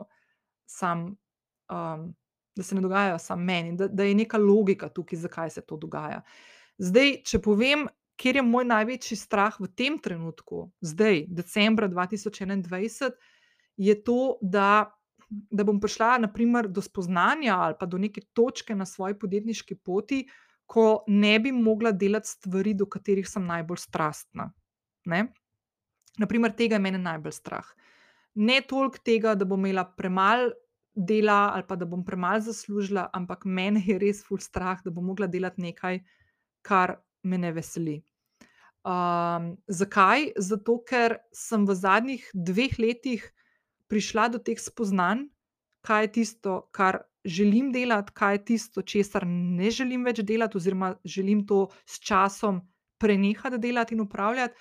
[0.70, 1.12] sam.
[1.72, 2.12] Um,
[2.52, 5.78] Da se ne dogajajo samo meni, da, da je neka logika tukaj, zakaj se to
[5.80, 6.18] dogaja.
[6.84, 7.86] Zdaj, če povem,
[8.20, 13.16] kje je moj največji strah v tem trenutku, zdaj, decembra 2021,
[13.82, 14.92] je to, da,
[15.30, 20.26] da bom prišla naprimer, do spoznanja ali pa do neke točke na svoji podjetniški poti,
[20.72, 24.48] ko ne bi mogla delati stvari, do katerih sem najbolj strastna.
[25.12, 25.26] Ne?
[26.22, 27.68] Naprimer, tega je meni najbolj strah.
[28.40, 30.54] Ne toliko tega, da bom imela premalo
[30.96, 35.06] dela ali pa da bom premalo zaslužila, ampak meni je res ful strah, da bom
[35.12, 36.00] mogla delati nekaj,
[36.64, 38.00] kar me ne veseli.
[38.88, 40.32] Um, zakaj?
[40.40, 43.28] Zato, ker sem v zadnjih dveh letih
[43.92, 45.28] prišla do teh spoznanj,
[45.84, 50.96] kaj je tisto, kar želim delati, kaj je tisto, česar ne želim več delati, oziroma
[51.06, 52.62] želim to s časom
[53.00, 54.54] prenehati delati in upravljati.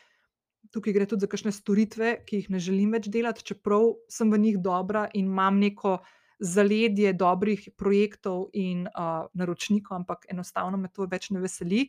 [0.71, 4.39] Tukaj gre tudi za kakšne storitve, ki jih ne želim več delati, čeprav sem v
[4.39, 5.99] njih dobra in imam neko
[6.41, 11.87] zaledje dobrih projektov in uh, naročnikov, ampak enostavno me to več ne veseli.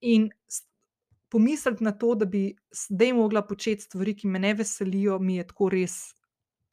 [0.00, 0.28] In
[1.30, 5.46] pomisliti na to, da bi zdaj mogla početi stvari, ki me ne veselijo, mi je
[5.46, 5.96] tako res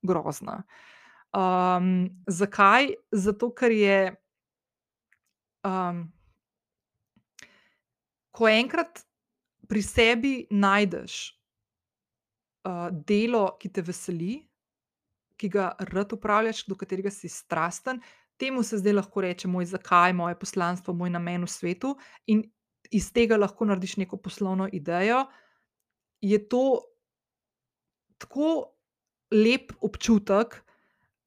[0.06, 0.62] grozna.
[0.62, 0.95] Uh,
[1.36, 2.94] Um, zakaj?
[3.12, 4.00] Zato, ker je,
[5.68, 6.06] um,
[8.32, 9.04] ko enkrat
[9.68, 11.18] pri sebi najdeš
[12.68, 14.38] uh, delo, ki te veseli,
[15.36, 18.00] ki ga rad upravljaš, do katerega si strasten,
[18.40, 21.96] temu se zdaj lahko reče moj zakaj, moje poslanstvo, moj namen v svetu,
[22.32, 22.44] in
[22.96, 25.26] iz tega lahko narediš neko poslovno idejo.
[26.22, 26.80] Je to
[28.22, 28.72] tako
[29.32, 30.62] lep občutek,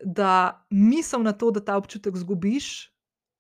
[0.04, 2.92] da misel na to, da ta občutek izgubiš,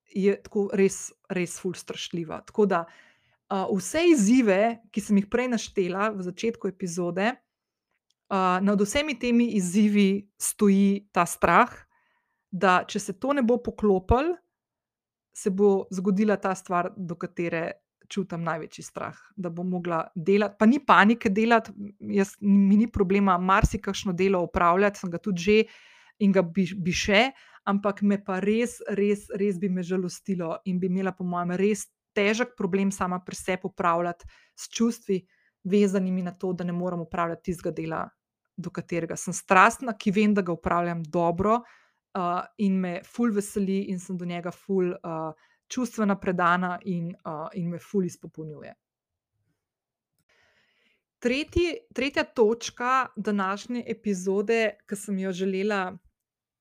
[0.08, 2.40] je tako res, res ful strašljiva.
[2.48, 8.80] Tako da uh, vse izzive, ki sem jih prej naštela v začetku epizode, uh, nad
[8.80, 11.74] vsemi temi izzivi stoji ta strah,
[12.50, 14.32] da če se to ne bo poklopil,
[15.36, 17.84] se bo zgodila ta stvar, do katere.
[18.08, 21.74] Čutim največji strah, da bom mogla delati, pa ni panike delati,
[22.16, 26.66] jaz, mi ni problema, marsikakšno delo upravljati, sem ga tudi že, uh, in ga bi,
[26.76, 27.30] bi še,
[27.68, 31.86] ampak me pa res, res, res bi me žalostilo in bi imela, po mojem, res
[32.16, 34.26] težek problem sama pri sebi upravljati
[34.58, 35.20] s čustvi,
[35.68, 38.06] vezanimi na to, da ne morem upravljati tistega dela,
[38.56, 43.84] do katerega sem strastna, ki vem, da ga upravljam dobro uh, in me ful veseli
[43.92, 45.30] in sem do njega ful uh,
[45.70, 48.74] čustvena predana in, uh, in me ful izpopolnjuje.
[51.18, 55.98] Tretji, tretja točka današnje epizode, ki sem jo želela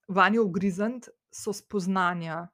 [0.07, 2.47] vanjo ugrizniti, so spoznanja,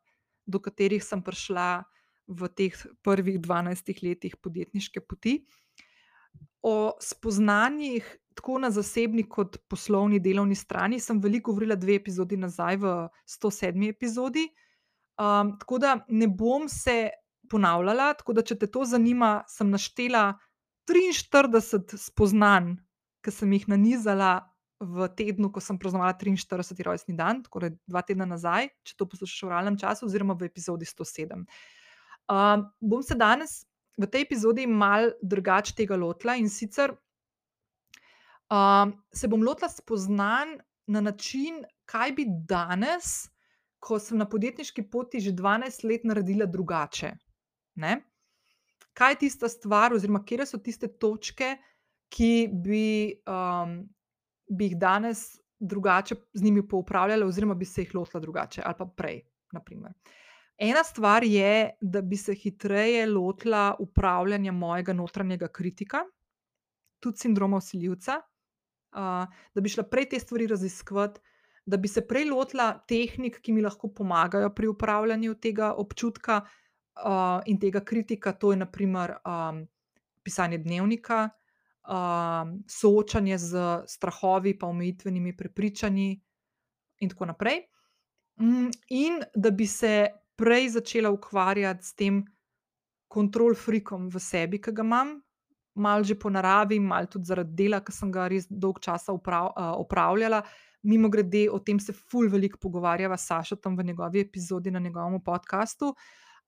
[0.45, 1.83] do katerih sem prišla
[2.27, 5.43] v teh prvih 12 letih podjetniške poti.
[6.63, 12.79] O spoznanjih, tako na zasebni, kot poslovni delovni strani, sem veliko govorila, dve epizodi nazaj,
[12.79, 12.93] v
[13.27, 13.89] 107.
[13.89, 14.47] epizodi.
[15.19, 17.11] Um, tako da ne bom se
[17.51, 20.31] ponavljala, tako da če te to zanima, sem naštela
[20.89, 22.73] 43 spoznanj,
[23.23, 24.39] ki sem jih nanizala
[24.83, 26.75] v tednu, ko sem praznovala 43.
[26.83, 30.85] rojstni dan, torej dva tedna nazaj, če to poslušate v realnem času, oziroma v epizodi
[30.85, 31.47] 107.
[32.31, 33.63] Um, bom se danes
[33.97, 36.93] v tej epizodi mal drugače tega lotila in sicer
[38.49, 40.57] um, se bom lotila spoznanj
[40.87, 43.29] na način, kaj bi danes,
[43.79, 47.11] ko sem na podjetniški poti že 12 let naredila drugače.
[47.75, 48.01] Ne?
[48.93, 51.57] Kaj je tista stvar, oziroma kje so tiste točke,
[52.13, 53.81] ki bi, um,
[54.53, 58.85] bi jih danes drugače z njimi poupravljala, oziroma bi se jih lotila drugače ali pa
[58.85, 59.21] prej.
[59.53, 59.93] Naprimer.
[60.57, 66.03] Ena stvar je, da bi se hitreje lotila upravljanja mojega notranjega kritika,
[66.99, 71.21] tudi sindroma vsiljivca, uh, da bi šla prej te stvari raziskati,
[71.65, 77.41] da bi se prej lotila tehnik, ki mi lahko pomagajo pri upravljanju tega občutka uh,
[77.45, 79.65] in tega kritika, to je naprimer um,
[80.23, 81.29] pisanje dnevnika,
[81.87, 86.21] um, soočanje z strahovi, pa omejitvenimi prepričanji,
[86.99, 87.61] in tako naprej.
[88.41, 92.23] Mm, in da bi se prej začela ukvarjati s tem
[93.07, 95.13] kontrol freakom v sebi, ki ga imam,
[95.75, 99.51] malo že po naravi, malo tudi zaradi dela, ki sem ga res dolgo časa uprav,
[99.53, 100.41] uh, opravljala.
[100.83, 105.21] Mimo grede, o tem se ful veliko pogovarjava s Sašotom v njegovi epizodi na njegovem
[105.23, 105.93] podkastu.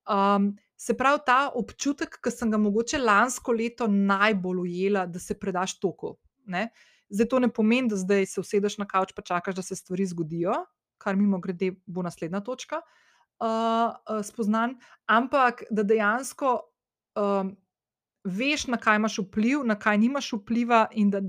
[0.10, 5.38] Um, se pravi, ta občutek, ki sem ga mogoče lansko leto najbolj ujela, da se
[5.40, 6.16] predaš toku.
[6.46, 6.70] Ne?
[7.10, 10.06] Zdaj to ne pomeni, da zdaj se usedeš na kavč in čakaš, da se stvari
[10.06, 10.66] zgodijo,
[10.98, 12.82] kar mimo grede bo naslednja točka
[13.40, 16.60] uh, spoznan, ampak da dejansko
[17.16, 17.56] um,
[18.24, 21.22] veš, na kaj imaš vpliv, na kaj nimaš vpliva, in da,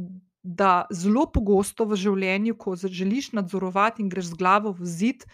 [0.43, 5.27] da zelo pogosto v življenju, ko želiš nadzorovati in greš z glavo v zid,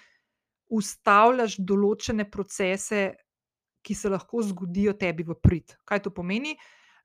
[0.73, 3.13] ustavljaš določene procese,
[3.83, 5.77] ki se lahko zgodijo tebi v prid.
[5.85, 6.55] Kaj to pomeni?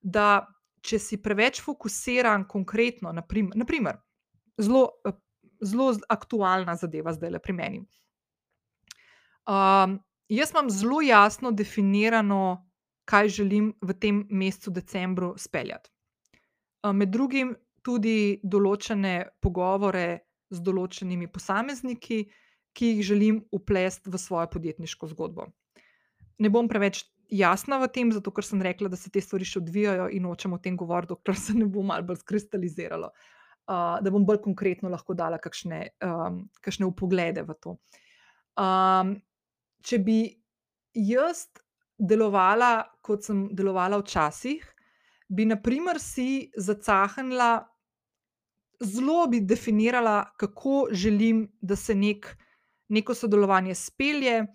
[0.02, 0.46] Da,
[0.86, 3.98] če si preveč fokusiran, konkretno, naprimer, naprimer
[4.58, 4.92] zelo,
[5.62, 7.82] zelo aktualna zadeva zdaj le pri meni.
[9.48, 10.00] Um,
[10.30, 12.64] jaz imam zelo jasno definirano,
[13.08, 15.90] kaj želim v tem mesecu, decembru, speljati.
[16.94, 22.26] Med drugim tudi določene pogovore z določenimi posamezniki,
[22.76, 25.48] ki jih želim uplesti v svojo podjetniško zgodbo.
[26.44, 29.60] Ne bom preveč jasna v tem, zato ker sem rekla, da se te stvari še
[29.62, 34.14] odvijajo in nočem o tem govoriti, dokler se ne bo malo bolj skristaliziralo, uh, da
[34.14, 37.78] bom bolj konkretno lahko dala kakšne, um, kakšne upoglede v to.
[38.58, 39.18] Um,
[39.84, 40.20] če bi
[40.98, 41.48] jaz
[41.98, 44.64] delovala, kot sem delovala včasih,
[45.28, 47.68] bi, na primer, si zacahnila,
[48.80, 52.30] zelo bi definirala, kako želim, da se nek,
[52.94, 54.46] neko sodelovanje spelje,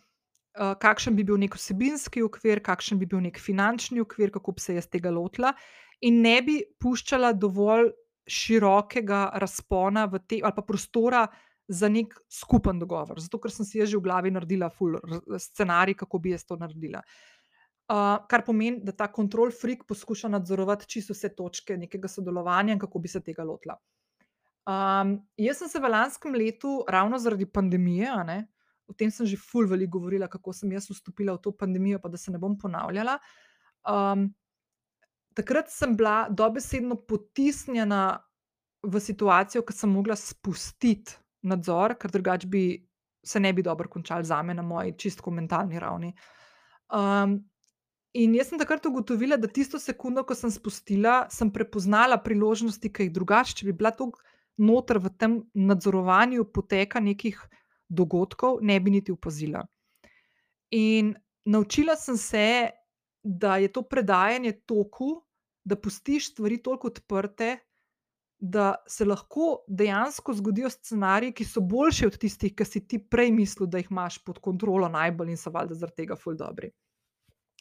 [0.54, 4.76] kakšen bi bil nek vsebinski okvir, kakšen bi bil nek finančni okvir, kako bi se
[4.76, 5.54] jaz tega lotila,
[6.04, 7.92] in ne bi puščala dovolj
[8.28, 11.26] širokega razpona te, ali pa prostora.
[11.72, 14.96] Za nek skupen dogovor, zato ker sem si že v glavi naredila, ful,
[15.38, 17.00] scenarij, kako bi jaz to naredila.
[17.86, 22.82] Uh, kar pomeni, da ta kontrol freak poskuša nadzorovati čisto vse točke nekega sodelovanja in
[22.82, 23.78] kako bi se tega lotila.
[24.66, 28.38] Um, jaz sem se v lanskem letu, ravno zaradi pandemije, ne,
[28.88, 32.08] o tem sem že ful veliko govorila, kako sem jaz vstopila v to pandemijo, pa
[32.08, 33.18] da se ne bom ponavljala.
[33.88, 34.28] Um,
[35.34, 38.20] takrat sem bila dobesedno potisnjena
[38.82, 42.64] v situacijo, ko sem mogla spustiti nadzor, ker drugače bi
[43.22, 46.12] se ne bi dobro končali za me na moji čistko mentalni ravni.
[46.90, 47.40] Um,
[48.12, 53.06] In jaz sem takrat ugotovila, da tisto sekundo, ko sem spustila, sem prepoznala priložnosti, ki
[53.06, 54.10] jih drugače, če bi bila tu
[54.60, 57.38] noter v tem nadzorovanju poteka nekih
[57.92, 59.62] dogodkov, ne bi niti opazila.
[60.72, 61.12] In
[61.44, 62.46] naučila sem se,
[63.22, 65.20] da je to predajanje toku,
[65.64, 67.58] da pustiš stvari toliko odprte,
[68.42, 73.30] da se lahko dejansko zgodijo scenariji, ki so boljši od tistih, ki si ti prej
[73.30, 76.72] mislil, da jih imaš pod kontrolo najbolj in so valjda zaradi tega ful dobri.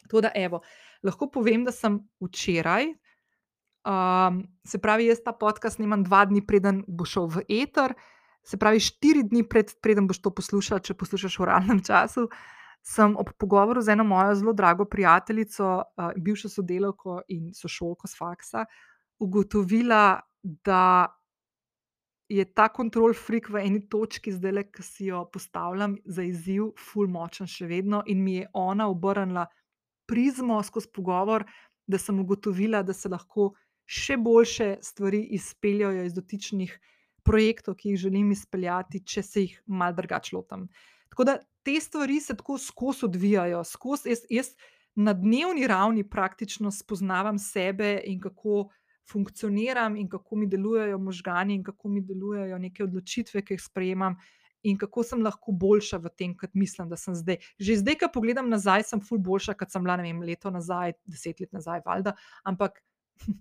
[0.02, 0.58] Tako da, evo,
[1.06, 2.88] lahko povem, da sem včeraj,
[3.86, 7.94] um, se pravi, jaz ta podcast snimam dva dni, preden bo šel v eter,
[8.42, 12.26] se pravi, štiri dni pred, preden boš to poslušal, če poslušaš v realnem času.
[12.82, 18.18] Sem ob pogovoru z eno mojo zelo drago prijateljico, uh, bivšo sodelavko in sošolko s
[18.18, 18.64] faksa,
[19.22, 21.06] ugotovila, da
[22.32, 26.72] je ta kontrol freak v eni točki, zdaj le, ki si jo postavljam za izziv,
[26.80, 29.46] full močen še vedno, in mi je ona obrnila
[30.08, 31.44] prizmo, skozi pogovor,
[31.86, 33.52] da sem ugotovila, da se lahko
[33.86, 36.74] še boljše stvari izpeljajo iz dotičnih
[37.24, 40.68] projektov, ki jih želim izpeljati, če se jih mal drugače lotam.
[41.12, 44.52] Tako da te stvari se tako skozi odvijajo, skozi jaz, jaz
[44.94, 48.68] na dnevni ravni praktično spoznavam sebe in kako.
[49.12, 54.14] Funkcioniram in kako mi delujejo možgani, in kako mi delujejo neke odločitve, ki jih sprejemam,
[54.62, 57.40] in kako sem lahko boljša v tem, kot mislim, da sem zdaj.
[57.58, 61.42] Že zdaj, ko pogledam nazaj, sem ful boljša, kot sem bila vem, leto nazaj, deset
[61.42, 62.14] let nazaj, valjda.
[62.46, 62.78] Ampak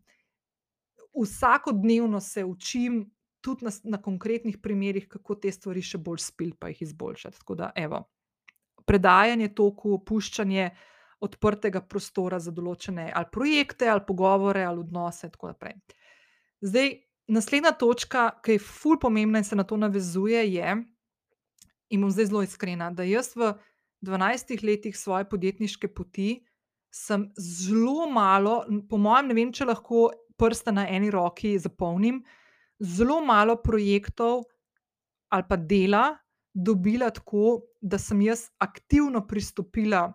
[1.22, 3.04] vsakodnevno se učim,
[3.42, 7.42] tudi na, na konkretnih primerih, kako te stvari še bolj spil, pa jih izboljšati.
[7.42, 8.04] Tako da, evo,
[8.86, 10.70] predajanje toku, opuščanje
[11.22, 15.78] odprtega prostora za določene ali projekte, ali pogovore, ali odnose, in tako naprej.
[16.66, 16.94] Zdaj,
[17.32, 20.78] naslednja točka, ki je ful pomembna in se na to navezuje, je,
[21.92, 23.54] in bom zdaj zelo iskrena, da jaz v
[24.06, 26.42] 12 letih svoje podjetniške poti
[26.92, 30.10] sem zelo malo, po mojem, ne vem, če lahko
[30.42, 32.20] prste na eni roki zapolnim,
[32.82, 34.44] zelo malo projektov
[35.32, 36.18] ali pa dela
[36.54, 40.12] dobila tako, da sem jaz aktivno pristopila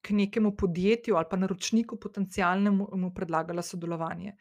[0.00, 4.36] k nekemu podjetju ali pa naročniku potencialnemu in mu predlagala sodelovanje.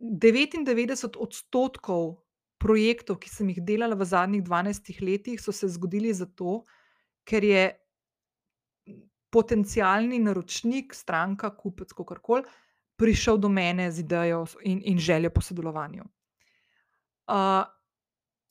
[0.00, 2.14] 99 odstotkov
[2.58, 6.62] projektov, ki sem jih delala v zadnjih 12 letih, so se zgodili zato,
[7.24, 7.64] ker je
[9.32, 12.44] potencialni naročnik, stranka, kupec, kakorkoli,
[12.96, 16.04] prišel do mene z idejo in, in željo po sodelovanju.
[17.26, 17.64] Uh,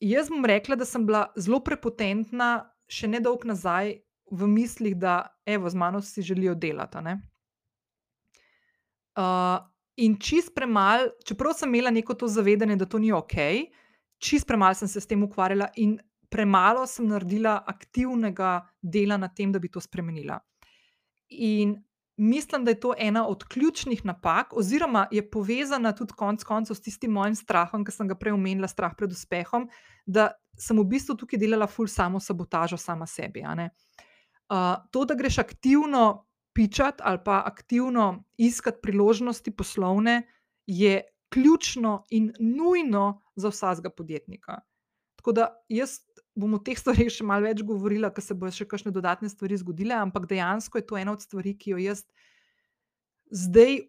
[0.00, 3.96] jaz bom rekla, da sem bila zelo prepotentna, še ne dolgo nazaj,
[4.30, 6.98] v mislih, da evo, z mano si želijo delati.
[9.16, 9.62] Uh,
[9.96, 13.36] in čist premalo, čeprav sem imela neko to zavedanje, da to ni ok,
[14.18, 15.96] čist premalo sem se s tem ukvarjala in
[16.28, 20.40] premalo sem naredila aktivnega dela na tem, da bi to spremenila.
[21.30, 21.76] In
[22.16, 26.80] mislim, da je to ena od ključnih napak, oziroma je povezana tudi konec koncev s
[26.80, 29.68] tistim mojim strahom, ki sem ga prej omenila, strah pred uspehom,
[30.06, 33.44] da sem v bistvu tukaj delala ful samo sabotažo sama sebi.
[33.44, 40.22] Uh, to, da greš aktivno pičati ali pa aktivno iskati priložnosti poslovne,
[40.66, 44.60] je ključno in nujno za vsakega podjetnika.
[45.16, 45.98] Tako da jaz
[46.36, 49.56] bom o teh stvareh še malo več govorila, ker se bodo še kakšne dodatne stvari
[49.56, 52.04] zgodile, ampak dejansko je to ena od stvari, ki jo jaz
[53.32, 53.80] zdaj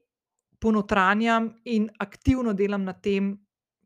[0.63, 3.35] ponotranjam in aktivno delam na tem,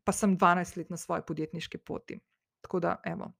[0.06, 2.16] pa sem 12 let na svoji podjetniški poti.
[2.62, 3.32] Tako da, evo.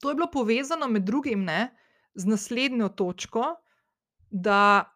[0.00, 1.74] To je bilo povezano med drugim ne,
[2.14, 3.56] z naslednjo točko,
[4.30, 4.86] da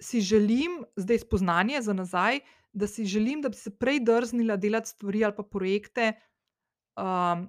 [0.00, 2.40] si želim, zdaj spoznanje za nazaj,
[2.72, 6.12] da si želim, da bi se prej drznila delati stvari ali pa projekte,
[6.96, 7.48] um,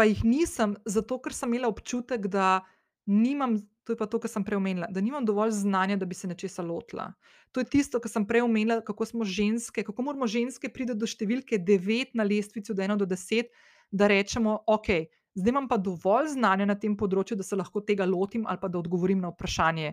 [0.00, 2.62] pa jih nisem, zato ker sem imela občutek, da
[3.04, 6.16] nimam, to je pa to, kar sem prej omenila, da nimam dovolj znanja, da bi
[6.16, 7.10] se nečesa lotila.
[7.52, 11.04] To je tisto, kar sem prej omenila, kako smo ženske, kako moramo ženske priti do
[11.04, 13.50] številke 9 na lestvici, od 1 do 10,
[13.92, 14.88] da rečemo, ok,
[15.36, 18.70] zdaj imam pa dovolj znanja na tem področju, da se lahko tega lotim ali pa
[18.72, 19.90] da odgovorim na vprašanje,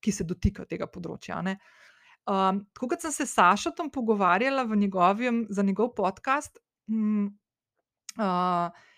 [0.00, 1.42] ki se dotika tega področja.
[1.44, 1.58] ne.
[2.24, 6.56] Um, tako kot sem se s Sašotom pogovarjala njegovem, za njegov podcast,
[6.88, 7.26] mm,
[8.16, 8.88] uh,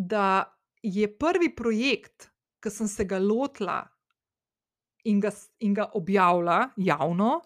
[0.00, 0.48] da
[0.82, 2.30] je prvi projekt,
[2.60, 3.82] ki sem se ga lotila
[5.04, 7.40] in ga, in ga objavila javno,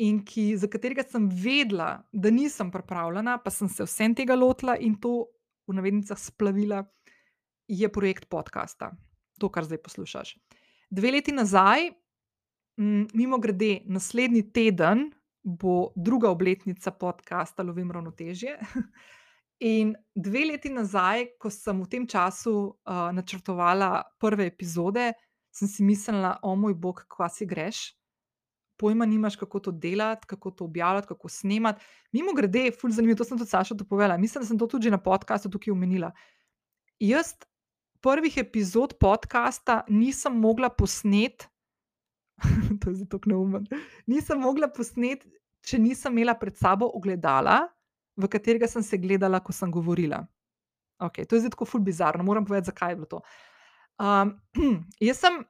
[0.00, 4.78] in ki, za katerega sem vedela, da nisem pripravljena, pa sem se vsem tega lotila
[4.80, 5.26] in to
[5.68, 6.82] v navednicah splavila,
[7.68, 8.90] je projekt podcasta,
[9.38, 10.34] to, kar zdaj poslušaš.
[10.90, 11.90] Dve leti nazaj,
[13.14, 15.10] mimo grede, naslednji teden
[15.42, 18.56] bo druga obletnica podcasta Lovim ravnotežje.
[19.60, 25.10] In dve leti nazaj, ko sem v tem času uh, načrtovala prve epizode,
[25.52, 27.90] sem si mislila, o moj bog, kva si greš.
[28.80, 31.84] Pojma nimaš, kako to delati, kako to objavljati, kako snemati.
[32.12, 34.16] Mimo grede, ful zanimivo, to sem tudi Saša to povedala.
[34.16, 36.12] Mislim, da sem to tudi na podkastu tukaj omenila.
[37.00, 37.34] Jaz
[38.00, 41.44] prvih epizod podcasta nisem mogla posneti,
[42.80, 43.66] to je zato neumen,
[44.06, 45.28] nisem mogla posneti,
[45.60, 47.66] če nisem imela pred sabo ogledala,
[48.20, 50.22] v katerega sem se gledala, ko sem govorila.
[51.00, 53.20] Okay, to je zdaj tako ful bizarno, moram povedati, zakaj je bilo to.
[54.00, 54.34] Um,
[55.08, 55.40] jaz sem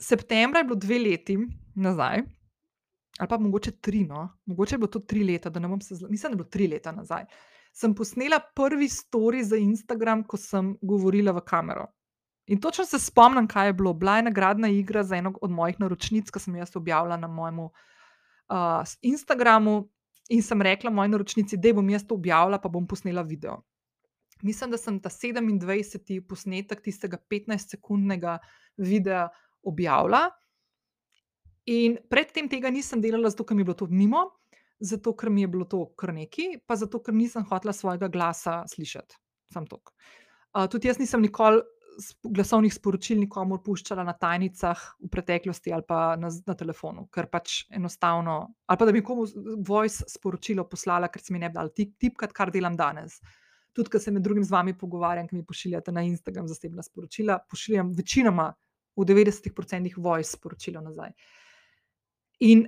[0.00, 1.38] septembra, je bilo dve leti
[1.74, 2.22] nazaj,
[3.18, 5.94] ali pa mogoče tri, no, mogoče je bilo to tri leta, da ne bom se,
[5.94, 7.26] zla- mislim, da je bilo tri leta nazaj.
[7.74, 11.86] Sem posnela prvi story za Instagram, ko sem govorila v kamero.
[12.46, 13.94] In točno se spomnim, kaj je bilo.
[13.94, 17.58] Bila je nagradna igra za eno od mojih naročnic, ki sem jo objavila na mojem
[17.58, 17.70] uh,
[19.02, 19.88] Instagramu.
[20.28, 23.58] In sem rekla moji naročnici, da bom jaz to objavila, pa bom posnela video.
[24.42, 26.20] Mislim, da sem ta 27.
[26.28, 28.38] posnetek tistega 15-sekundnega
[28.76, 29.28] videa
[29.62, 30.30] objavila.
[31.66, 34.24] In predtem tega nisem delala, zato ker mi je bilo to mimo,
[34.80, 38.64] zato ker mi je bilo to kar neki, pa zato ker nisem hotela svojega glasa
[38.68, 39.16] slišati.
[39.52, 39.94] Sam tok.
[40.54, 41.62] Uh, tudi jaz nisem nikoli
[42.22, 47.64] glasovnih sporočil nikomor puščala na tajnicah v preteklosti ali pa na, na telefonu, ker pač
[47.74, 48.36] enostavno,
[48.66, 49.26] ali pa da bi komu
[49.66, 53.20] voice sporočilo poslala, ker se mi ne bi dal tip, tipkati, kar delam danes.
[53.74, 57.40] Tudi, ker se med drugim z vami pogovarjam, ki mi pošiljate na Instagram zasebna sporočila,
[57.50, 58.52] pošiljam večinoma
[58.94, 61.14] v 90% voice sporočilo nazaj.
[62.46, 62.64] In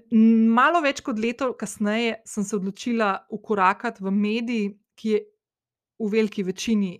[0.54, 5.22] malo več kot leto kasneje sem se odločila ukorakati v medij, ki je
[5.98, 6.94] v veliki večini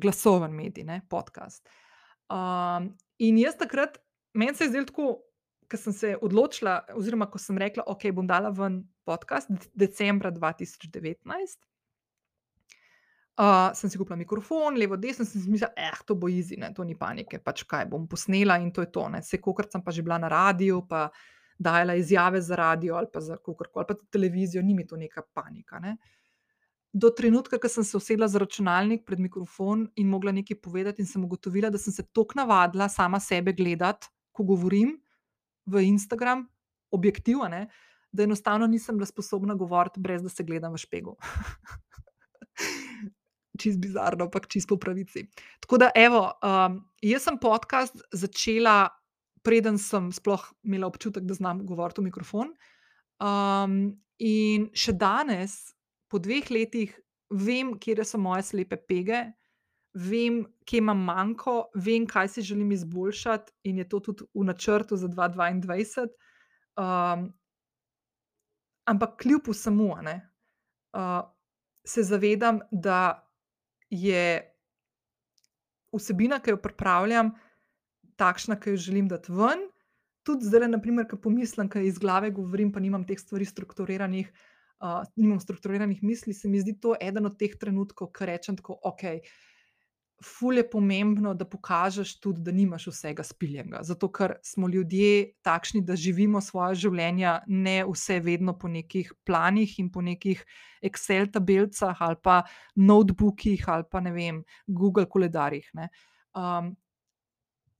[0.00, 1.66] glasoven medij, ne, podcast.
[2.32, 3.98] Um, in jaz takrat,
[4.32, 5.08] meni se je zdelo tako,
[5.68, 11.64] ko sem se odločila, oziroma ko sem rekla, ok, bom dala ven podcast decembra 2019.
[13.38, 16.56] Uh, sem si kupila mikrofon, levo, desno, sem si mislila, da eh, to bo easy,
[16.58, 19.04] ne, to ni panike, pač kaj bom posnela in to je to.
[19.14, 21.06] Vse, kokrat sem pa že bila na radiju, pa
[21.58, 25.22] dajala izjave za radio ali pa za kogarkoli, pa tudi televizijo, ni mi to neka
[25.34, 25.78] panika.
[25.78, 25.96] Ne.
[26.92, 31.06] Do trenutka, ko sem se usedla za računalnik pred mikrofon in mogla nekaj povedati, in
[31.06, 34.96] sem ugotovila, da sem se tako navadila sama sebe gledati, ko govorim
[35.66, 36.46] v Instagram,
[36.90, 37.66] objektiv, ne,
[38.12, 41.16] da enostavno nisem bila sposobna govoriti, brez da se gledam v špegu.
[43.58, 45.26] čist bizarno, ampak čist po pravici.
[45.60, 48.88] Tako da, evo, um, jaz sem podcast začela,
[49.42, 52.54] preden sem sploh imela občutek, da znam govoriti v mikrofon.
[53.18, 55.74] Um, in še danes,
[56.08, 56.94] po dveh letih,
[57.30, 59.26] vem, kje so moje slepe pege,
[59.94, 64.96] vem, kje imam manjko, vem, kaj si želim izboljšati, in je to tudi v načrtu
[64.96, 66.08] za 2022.
[66.78, 67.28] Um,
[68.88, 71.22] ampak kljub vsemu, uh,
[71.84, 73.24] se zavedam, da
[73.90, 74.44] je
[75.92, 77.32] vsebina, ki jo pripravljam,
[78.16, 79.66] takšna, ki jo želim dati ven.
[80.22, 84.57] Tudi zdaj, naprimer, ki pomislim, kaj iz glave govorim, pa nimam teh stvari strukturiranih, uh,
[85.16, 89.22] nimam strukturiranih misli, se mi zdi to eden od teh trenutkov, ko rečem tako, ok.
[90.18, 93.84] Ful je pomembno, da pokažeš tudi, da nimaš vsega spiljenega.
[93.86, 99.76] Zato, ker smo ljudje takšni, da živimo svoje življenje, ne vse vedno po nekih planih
[99.78, 100.42] in po nekih
[100.82, 102.42] Excel tabelcah ali pa
[102.74, 105.70] notebookih ali pa ne vem, Google koledarjih.
[106.34, 106.74] Um,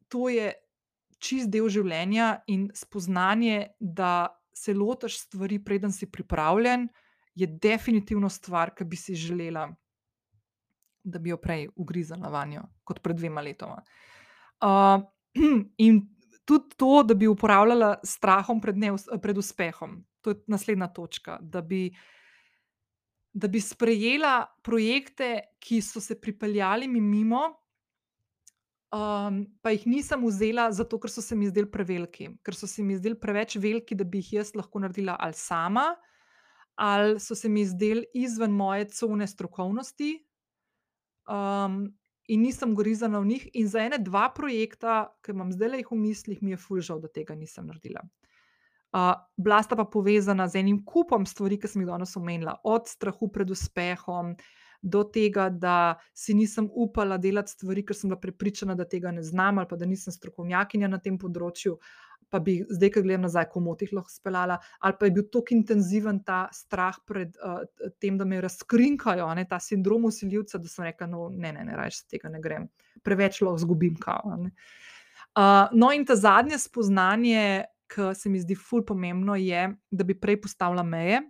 [0.08, 0.52] to je
[1.18, 6.88] čist del življenja in spoznanje, da se lotiš stvari, preden si pripravljen,
[7.38, 9.68] je definitivno stvar, ki bi si želela
[11.08, 13.80] da bi jo prej ugrizala vanjo, kot pred dvema letoma.
[14.60, 15.02] Uh,
[15.86, 16.02] in
[16.44, 18.92] tudi to, da bi uporabljala strahom pred, ne,
[19.22, 21.38] pred uspehom, to je naslednja točka.
[21.40, 21.88] Da bi,
[23.32, 27.46] da bi sprejela projekte, ki so se pripeljali mi mimo,
[28.94, 32.82] um, pa jih nisem vzela zato, ker so se mi zdeli preveliki, ker so se
[32.82, 35.90] mi zdeli preveč veliki, da bi jih jaz lahko naredila ali sama.
[36.78, 40.12] Ali so se mi zdeli izven moje cone strokovnosti,
[41.26, 41.80] um,
[42.28, 43.48] in nisem gorizana v njih.
[43.54, 47.08] In za ene, dva projekta, ki imam zdaj le v mislih, mi je fulžal, da
[47.08, 48.04] tega nisem naredila.
[48.88, 52.88] Uh, bila sta pa povezana z enim kupom stvari, ki sem jih danes omenila, od
[52.88, 54.36] strahu pred uspehom
[54.82, 59.22] do tega, da si nisem upala delati stvari, ker sem bila prepričana, da tega ne
[59.22, 61.78] znam ali pa da nisem strokovnjakinja na tem področju
[62.30, 66.20] pa bi zdaj, ko gledam nazaj, komotih lahko speljala, ali pa je bil tako intenziven
[66.24, 67.62] ta strah pred uh,
[68.00, 71.76] tem, da me razkrinkajo, ne, ta sindrom usiljivca, da sem rekla, no, ne, ne, ne,
[71.76, 72.68] raje tega ne grem,
[73.04, 73.96] preveč lahko zgubim.
[74.02, 80.04] Kao, uh, no, in ta zadnje spoznanje, ki se mi zdi ful pomembno, je, da
[80.04, 81.22] bi prej postavila meje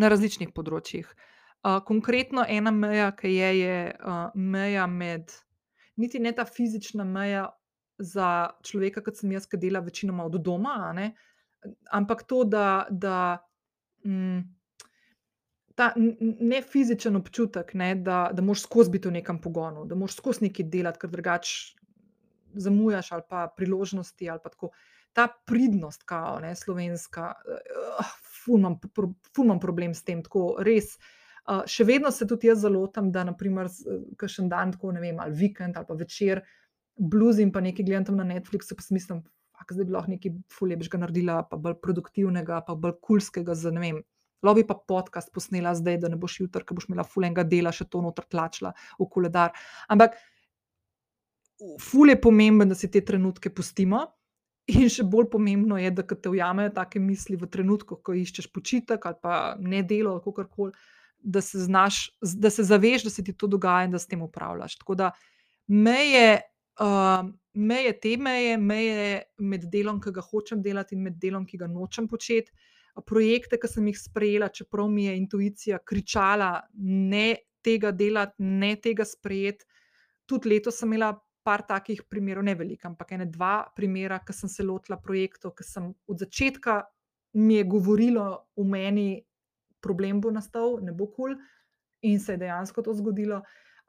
[0.00, 1.10] na različnih področjih.
[1.62, 3.74] Konkretno ena meja, ki je, je
[4.34, 5.30] meja med,
[5.96, 7.44] niti ne ta fizična meja
[8.02, 10.74] za človeka, kot sem jaz, ki dela večinoma od doma,
[11.94, 13.38] ampak to, da, da
[14.02, 14.42] mm,
[15.78, 20.18] ta ne fizičen občutek, ne, da, da moš skozi biti v nekem pogonu, da moš
[20.18, 24.30] skozi nekaj delati, ker drugače zamujaš ali pa priložnosti.
[24.30, 24.50] Ali pa
[25.12, 28.56] Ta pridnost, kao, ne, slovenska, uh, ful
[29.44, 30.96] imam problem s tem, tako res.
[30.96, 31.21] Uh,
[31.66, 33.70] še vedno se tudi jaz zalotam, da naprimer,
[34.18, 38.04] kakšen dan, tako ne vem, ali vikend ali pa večer, uh, in pa nekaj gledam
[38.04, 42.62] tam na Netflixu, pa si mislim, da bi lahko nekaj fuljebžga naredila, pa bolj produktivnega,
[42.66, 43.54] pa bolj kulskega.
[43.54, 44.02] Za, vem,
[44.42, 47.72] lahko bi pa podcast posnela zdaj, da ne boš jutri, ker boš imela fuljenega dela,
[47.72, 49.52] še to noter tlačila v koledar.
[49.88, 50.18] Ampak
[51.80, 54.06] ful je pomemben, da si te trenutke pustimo.
[54.70, 59.06] In še bolj pomembno je, da te ujamejo take misli v trenutku, ko iščeš počitek
[59.06, 60.72] ali pa ne delo, ali kako koli,
[61.22, 64.22] da se znaš, da se zaveš, da se ti to dogaja in da s tem
[64.22, 64.76] upravljaš.
[64.78, 65.10] Tako da
[65.66, 66.40] meje
[66.80, 71.60] uh, meje te meje, meje med delom, ki ga hočem delati, in med delom, ki
[71.60, 72.52] ga nočem početi.
[73.08, 79.04] Projekte, ki sem jih sprejela, čeprav mi je intuicija kričala, ne tega delati, ne tega
[79.08, 79.64] sprejeti.
[80.28, 81.12] Tudi letos sem imela
[81.42, 85.66] par takih primerov, ne veliko, ampak ene dva primera, ki sem se lotila projektov, ki
[85.66, 86.82] sem od začetka
[87.40, 88.26] mi je govorilo
[88.60, 89.06] v meni,
[89.82, 91.36] problem bo nastal, ne bo kul, cool,
[92.02, 93.42] in se je dejansko to zgodilo.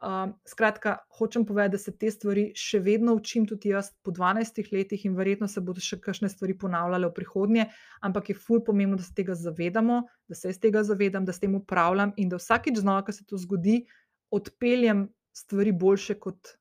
[0.03, 4.59] Um, skratka, hočem povedati, da se te stvari še vedno učim, tudi jaz po 12
[4.73, 7.65] letih, in verjetno se bodo še kakšne stvari ponavljale v prihodnje,
[8.03, 11.39] ampak je ful pomembno, da se tega zavedamo, da se iz tega zavedam, da s
[11.39, 13.85] tem upravljam in da vsakič znova, ko se to zgodi,
[14.33, 16.57] odpeljem stvari boljše kot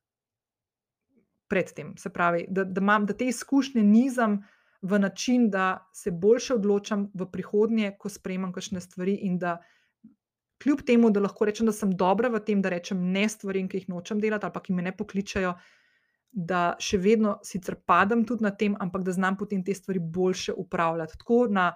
[1.51, 1.97] predtem.
[1.99, 4.39] Se pravi, da, da, mam, da te izkušnje nizam
[4.83, 9.57] v način, da se boljše odločam v prihodnje, ko sprejemam kakšne stvari, in da
[10.63, 13.83] kljub temu, da lahko rečem, da sem dobra v tem, da rečem ne stvarem, ki
[13.83, 15.53] jih nočem delati ali pa ki me ne pokličejo,
[16.33, 20.55] da še vedno sicer padem tudi na tem, ampak da znam potem te stvari boljše
[20.57, 21.17] upravljati.
[21.21, 21.71] Tako na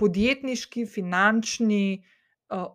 [0.00, 2.04] podjetniški, finančni
[2.48, 2.68] uh,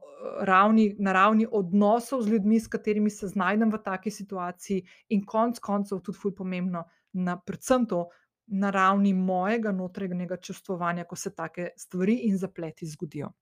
[0.46, 5.60] ravni, na ravni odnosov z ljudmi, s katerimi se znajdem v taki situaciji, in konec
[5.60, 8.06] koncev tudi ful pomembno, na predvsem to.
[8.48, 13.34] Na ravni mojega notranjega čustvovanja, ko se take stvari in zapleti zgodijo.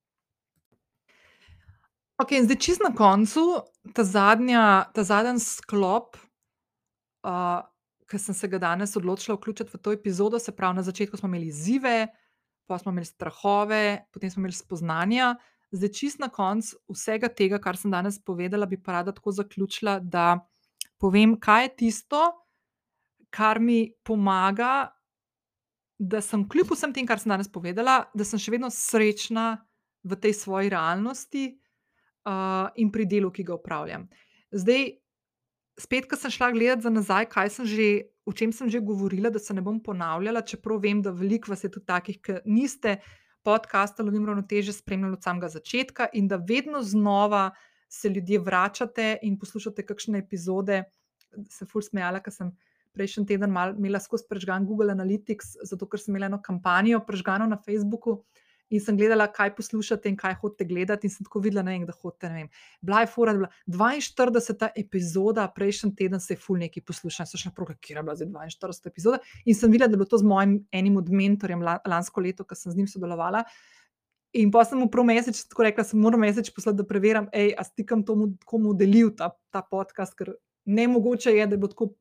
[2.18, 3.42] Ok, in zdaj čisto na koncu,
[3.94, 6.16] ta zadnja, ta zadnji sklop,
[7.28, 7.60] uh,
[8.08, 11.28] ki sem se ga danes odločila vključiti v to epizodo, se pravi, na začetku smo
[11.28, 12.08] imeli izzive,
[12.66, 15.36] pa smo imeli strahove, potem smo imeli spoznanja.
[15.76, 20.00] Zdaj, čist na koncu vsega tega, kar sem danes povedala, bi pa rada tako zaključila,
[20.00, 20.40] da
[20.98, 22.22] povem, kaj je tisto,
[23.30, 24.95] kar mi pomaga,
[26.00, 29.66] da sem kljub vsem tem, kar sem danes povedala, da sem še vedno srečna
[30.06, 34.08] v tej svoji realnosti uh, in pri delu, ki ga upravljam.
[34.56, 34.90] Zdaj,
[35.80, 37.88] spet, ko sem šla gledat za nazaj, kaj sem že,
[38.28, 41.64] o čem sem že govorila, da se ne bom ponavljala, čeprav vem, da veliko vas
[41.64, 43.00] je tudi takih, ki niste
[43.46, 47.52] podcasta Lovim ravnoteže spremljali od samega začetka in da vedno znova
[47.90, 50.84] se ljudje vračate in poslušate kakšne epizode.
[51.50, 52.50] Se ful smejala, ker sem
[52.96, 57.60] prejšnji teden imela skozi prežgan Google Analytics, zato ker sem imela eno kampanjo prežgano na
[57.62, 58.24] Facebooku.
[58.74, 61.94] In sem gledala, kaj poslušate in kaj hočete gledati, in sem tako videla, vem, da
[61.94, 62.48] hočete.
[62.82, 63.36] Bila je je
[63.68, 64.70] bila 42.
[64.82, 68.50] epizoda, prejšnji teden se je ful neki poslušal, so še naprej, kje je bila zdaj
[68.58, 68.90] 42.
[68.90, 69.20] epizoda.
[69.46, 72.58] In sem videla, da je bilo to z mojim enim od mentorjem lansko leto, ki
[72.58, 73.44] sem z njim sodelovala.
[74.36, 77.54] In pa sem mu prav mesec tako rekla, da moram mesec poslati, da preverjam, ej,
[77.56, 80.34] a stikam to, komu delil ta, ta podcast, ker
[80.66, 81.94] ne mogoče je, da bo tako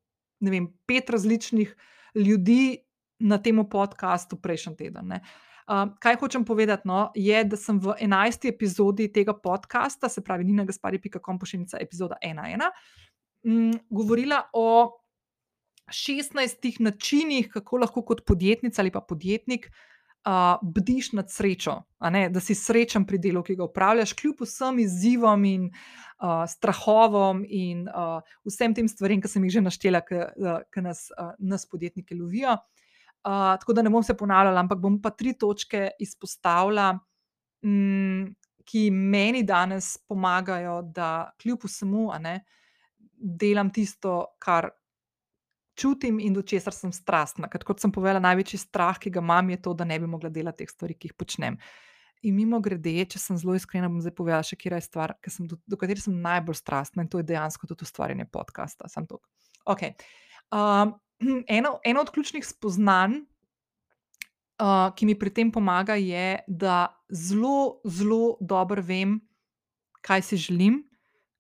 [0.44, 1.74] ne vem, pet različnih
[2.14, 2.78] ljudi
[3.24, 5.16] na tem podkastu prejšnji teden.
[5.64, 8.50] Uh, kaj hočem povedati, no, je, da sem v 11.
[8.50, 12.68] epizodi tega podcasta, se pravi, Nina Gaspari.com, pošiljka epizoda 1.1,
[13.48, 14.92] um, govorila o
[15.88, 19.70] 16 načinih, kako lahko kot podjetnica ali pa podjetnik
[20.26, 21.82] uh, bdiš nad srečo,
[22.30, 27.88] da si srečen pri delu, ki ga upravljaš, kljub vsem izzivom in uh, strahovom in
[27.88, 32.56] uh, vsem tem stvarem, ki sem jih že naštela, ki nas, uh, nas podjetnike lovijo.
[33.24, 36.92] Uh, tako da ne bom se ponavljala, ampak bom pa tri točke izpostavila,
[37.64, 38.32] mm,
[38.64, 42.38] ki meni danes pomagajo, da kljub vsemu ne,
[43.16, 44.70] delam tisto, kar
[45.74, 47.48] čutim in do česar sem strastna.
[47.50, 50.30] Ker, kot sem povedala, največji strah, ki ga imam, je to, da ne bi mogla
[50.30, 51.58] delati teh stvari, ki jih počnem.
[52.24, 55.48] In mimo grede, če sem zelo iskrena, bom zdaj povedala še, kje je stvar, sem
[55.50, 58.88] do, do katere sem najbolj strastna in to je dejansko tudi ustvarjanje podcasta.
[59.68, 59.92] Okay.
[60.48, 60.94] Uh,
[61.58, 63.20] eno, eno od ključnih spoznanj,
[64.62, 69.18] uh, ki mi pri tem pomaga, je, da zelo, zelo dobro vem,
[70.04, 70.80] kaj si želim,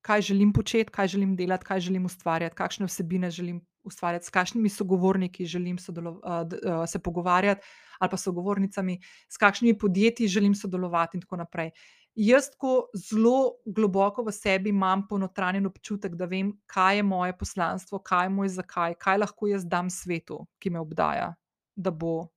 [0.04, 4.68] kaj želim početi, kaj želim delati, kaj želim ustvarjati, kakšne vsebine želim ustvarjati, s kakšnimi
[4.68, 7.66] sogovorniki želim uh, uh, se pogovarjati,
[7.98, 11.70] ali pa sogovornicami, s kakšnimi podjetji želim sodelovati, in tako naprej.
[12.14, 17.98] Jaz, ko zelo globoko v sebi imam ponotranjen občutek, da vem, kaj je moje poslanstvo,
[17.98, 21.32] kaj je moj zakaj, kaj lahko jaz dam svetu, ki me obdaja,
[21.74, 22.28] da bo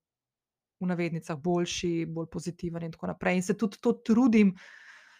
[0.81, 3.37] v navednicah boljši, bolj pozitiven in tako naprej.
[3.37, 4.55] In se tudi to trudim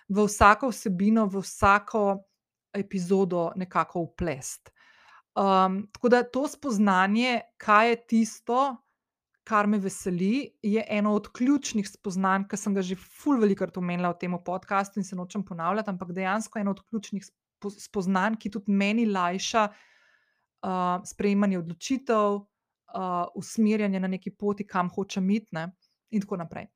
[0.09, 2.03] v vsako vsebino, v vsako
[2.73, 4.71] epizodo nekako uplest.
[5.38, 8.76] Um, tako da to spoznanje, kaj je tisto,
[9.44, 14.10] kar me veseli, je eno od ključnih spoznanj, ki sem ga že ful velikrat omenila
[14.16, 17.28] v tem podkastu in se nočem ponavljati, ampak dejansko eno od ključnih
[17.80, 25.30] spoznanj, ki tudi meni lajša uh, sprejemanje odločitev, uh, usmerjanje na neki poti, kam hočem
[25.30, 25.70] iti, ne,
[26.12, 26.68] in tako naprej.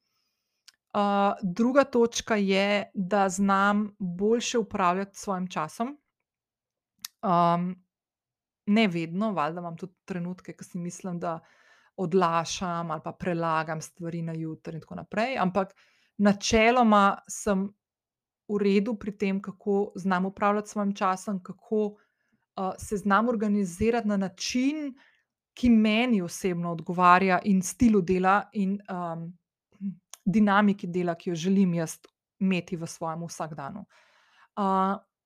[0.93, 5.97] Uh, druga točka je, da znam boljše upravljati s svojim časom.
[8.65, 11.39] Ne vedno, valjda imam tudi trenutke, ko si mislim, da
[11.97, 15.37] odlašam ali prelagam stvari na jutri, in tako naprej.
[15.37, 15.73] Ampak
[16.17, 17.67] načeloma sem
[18.49, 24.07] v redu pri tem, kako znam upravljati s svojim časom, kako uh, se znam organizirati
[24.07, 24.93] na način,
[25.53, 29.37] ki meni osebno odgovarja in stilu dela in um,
[30.25, 31.97] dinamiki dela, ki jo želim jaz
[32.39, 33.85] imeti v svojem vsakdanu.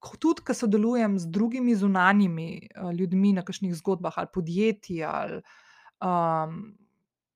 [0.06, 5.42] Uh, Tudi, ko sodelujem z drugimi zunanjimi uh, ljudmi na kakšnih zgodbah ali podjetjih ali
[6.02, 6.78] um,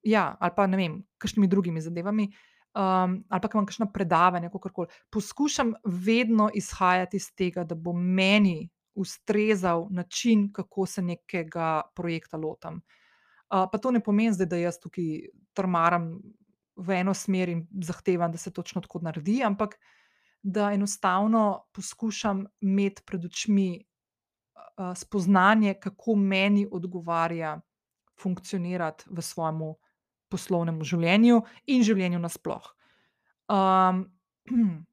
[0.04, 2.30] ja, ali pa ne vem, kakšnimi drugimi zadevami,
[2.76, 4.88] um, ali pa imam kakšno predavanje, kako koli.
[5.10, 12.82] Poskušam vedno izhajati iz tega, da bo meni ustrezal način, kako se nekega projekta lotam.
[13.50, 16.20] Uh, pa to ne pomeni, zdaj, da jaz tukaj trmaram
[16.76, 19.76] v eno smer in zahtevam, da se točno tako naredi, ampak
[20.42, 27.60] da enostavno poskušam imeti pred očmi uh, spoznanje, kako meni odgovarja
[28.20, 29.62] funkcionirati v svojem
[30.30, 32.66] poslovnem življenju in življenju nasploh.
[33.50, 34.06] Um,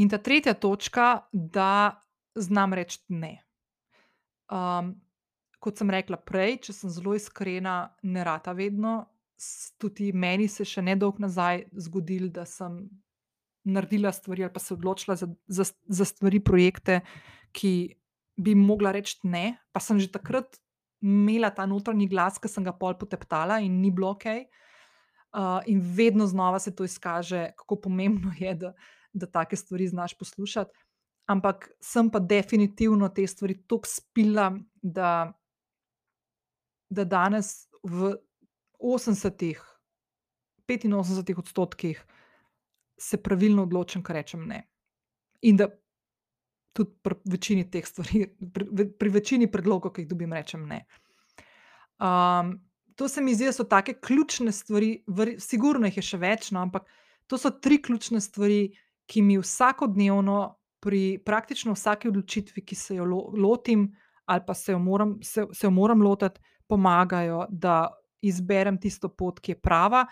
[0.00, 2.00] in ta tretja točka, da
[2.34, 3.38] znam reči ne.
[4.50, 4.94] Um,
[5.60, 9.04] kot sem rekla prej, če sem zelo iskrena, ne rata vedno.
[9.80, 12.84] Tudi meni se še ne dolgo nazaj zgodilo, da sem
[13.64, 17.00] naredila stvari ali pa se odločila za, za, za stvari, projekte,
[17.52, 17.94] ki
[18.36, 20.58] bi mogla reči ne, pa sem že takrat
[21.04, 24.26] imela ta notranji glas, ki sem ga pol poteptala in ni bilo ok.
[25.34, 28.72] Uh, in vedno znova se to izkaže, kako pomembno je, da,
[29.12, 30.78] da take stvari znaš poslušati.
[31.26, 34.52] Ampak sem pa definitivno te stvari tako spila,
[34.82, 35.32] da,
[36.88, 38.14] da danes v
[38.78, 39.58] 80,
[40.68, 42.04] 85 odstotkih
[43.00, 44.62] se pravilno odločim, kar rečem ne.
[45.42, 45.68] In da
[46.74, 50.84] tudi pri večini teh stvari, pri, pri večini predlogov, ki jih dobim, rečem ne.
[52.02, 52.56] Um,
[52.94, 55.04] to se mi zdi, da so take ključne stvari,
[55.38, 56.88] sigurno jih je še več, no, ampak
[57.30, 58.74] to so tri ključne stvari,
[59.10, 60.38] ki mi vsakodnevno,
[60.84, 63.06] pri praktično vsaki odločitvi, ki se jo
[63.40, 63.86] lotim,
[64.28, 67.88] ali pa se jo moram, se, se jo moram lotiti, pomagajo, da
[68.20, 70.04] izberem tisto pot, ki je prava.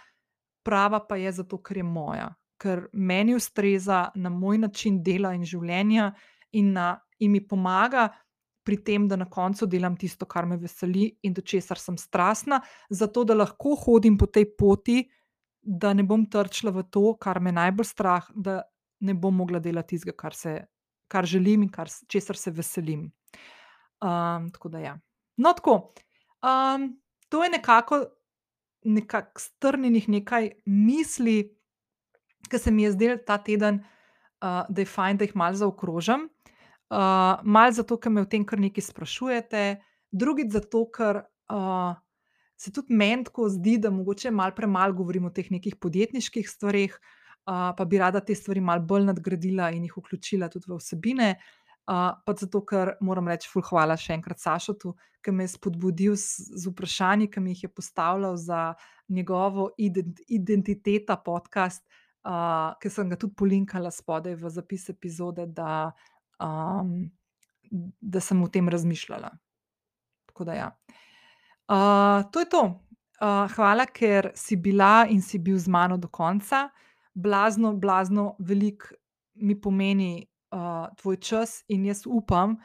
[0.65, 2.31] Prava pa je zato, ker je moja,
[2.63, 6.13] ker meni ustreza na moj način dela in življenja,
[6.59, 8.09] in, na, in mi pomaga
[8.63, 12.61] pri tem, da na koncu delam tisto, kar me veseli in do česar sem strastna,
[12.91, 15.01] zato da lahko hodim po tej poti,
[15.63, 18.61] da ne bom trčila v to, kar me najbolj strah, da
[19.03, 20.37] ne bom mogla delati tistega, kar,
[21.11, 23.09] kar želim in kar, česar se veselim.
[24.03, 24.97] Um, tako da, ja.
[25.39, 25.95] No, tako.
[26.43, 26.93] Um,
[27.31, 28.05] to je nekako
[28.85, 31.57] nekak strnjenih nekaj misli,
[32.51, 33.83] ki se mi je zdel ta teden,
[34.43, 36.29] uh, da je fajn, da jih malo zaokrožam.
[36.93, 39.63] Uh, malo zato, ker me o tem kar nekaj sprašujete,
[40.13, 41.95] drugič zato, ker uh,
[42.61, 46.93] se tudi meni tako zdi, da mogoče malo premalo govorim o teh nekih podjetniških stvareh,
[46.93, 51.35] uh, pa bi rada te stvari malo bolj nadgradila in jih vključila tudi v vsebine.
[51.83, 54.93] Uh, pa zato, ker moram reči, ful, hvala še enkrat Sašotu,
[55.25, 58.75] ki me je spodbudil z, z vprašanji, ki mi jih je postavljal za
[59.11, 62.02] njegovo ident, identiteta podcast, uh,
[62.83, 65.91] ki sem ga tudi polinkala spodaj v zapis epizode, da,
[66.43, 67.11] um,
[68.01, 69.33] da sem o tem razmišljala.
[70.43, 70.71] Da, ja.
[71.69, 72.63] Uh, to je to.
[73.23, 76.69] Uh, hvala, ker si bila in si bil z mano do konca.
[77.15, 78.95] Blazno, blazno, veliko
[79.35, 82.57] mi pomeni uh, tvoj čas, in jaz upam,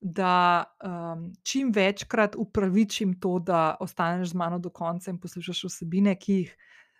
[0.00, 6.16] da um, čim večkrat upravičim to, da ostaneš z mano do konca in poslušaš vsebine,
[6.20, 6.56] ki jih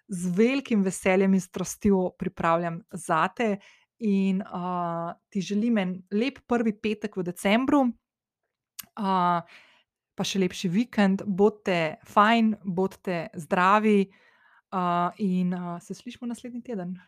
[0.09, 3.57] z velikim veseljem in strastjo pripravljam za te.
[3.99, 7.81] In uh, ti želim en lep prvi petek v decembru,
[8.99, 9.39] uh,
[10.15, 16.99] pa še lepši vikend, bodite fajn, bodite zdravi uh, in uh, se slišmo naslednji teden.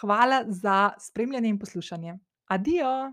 [0.00, 2.18] Hvala za spremljanje in poslušanje.
[2.48, 3.12] Addio!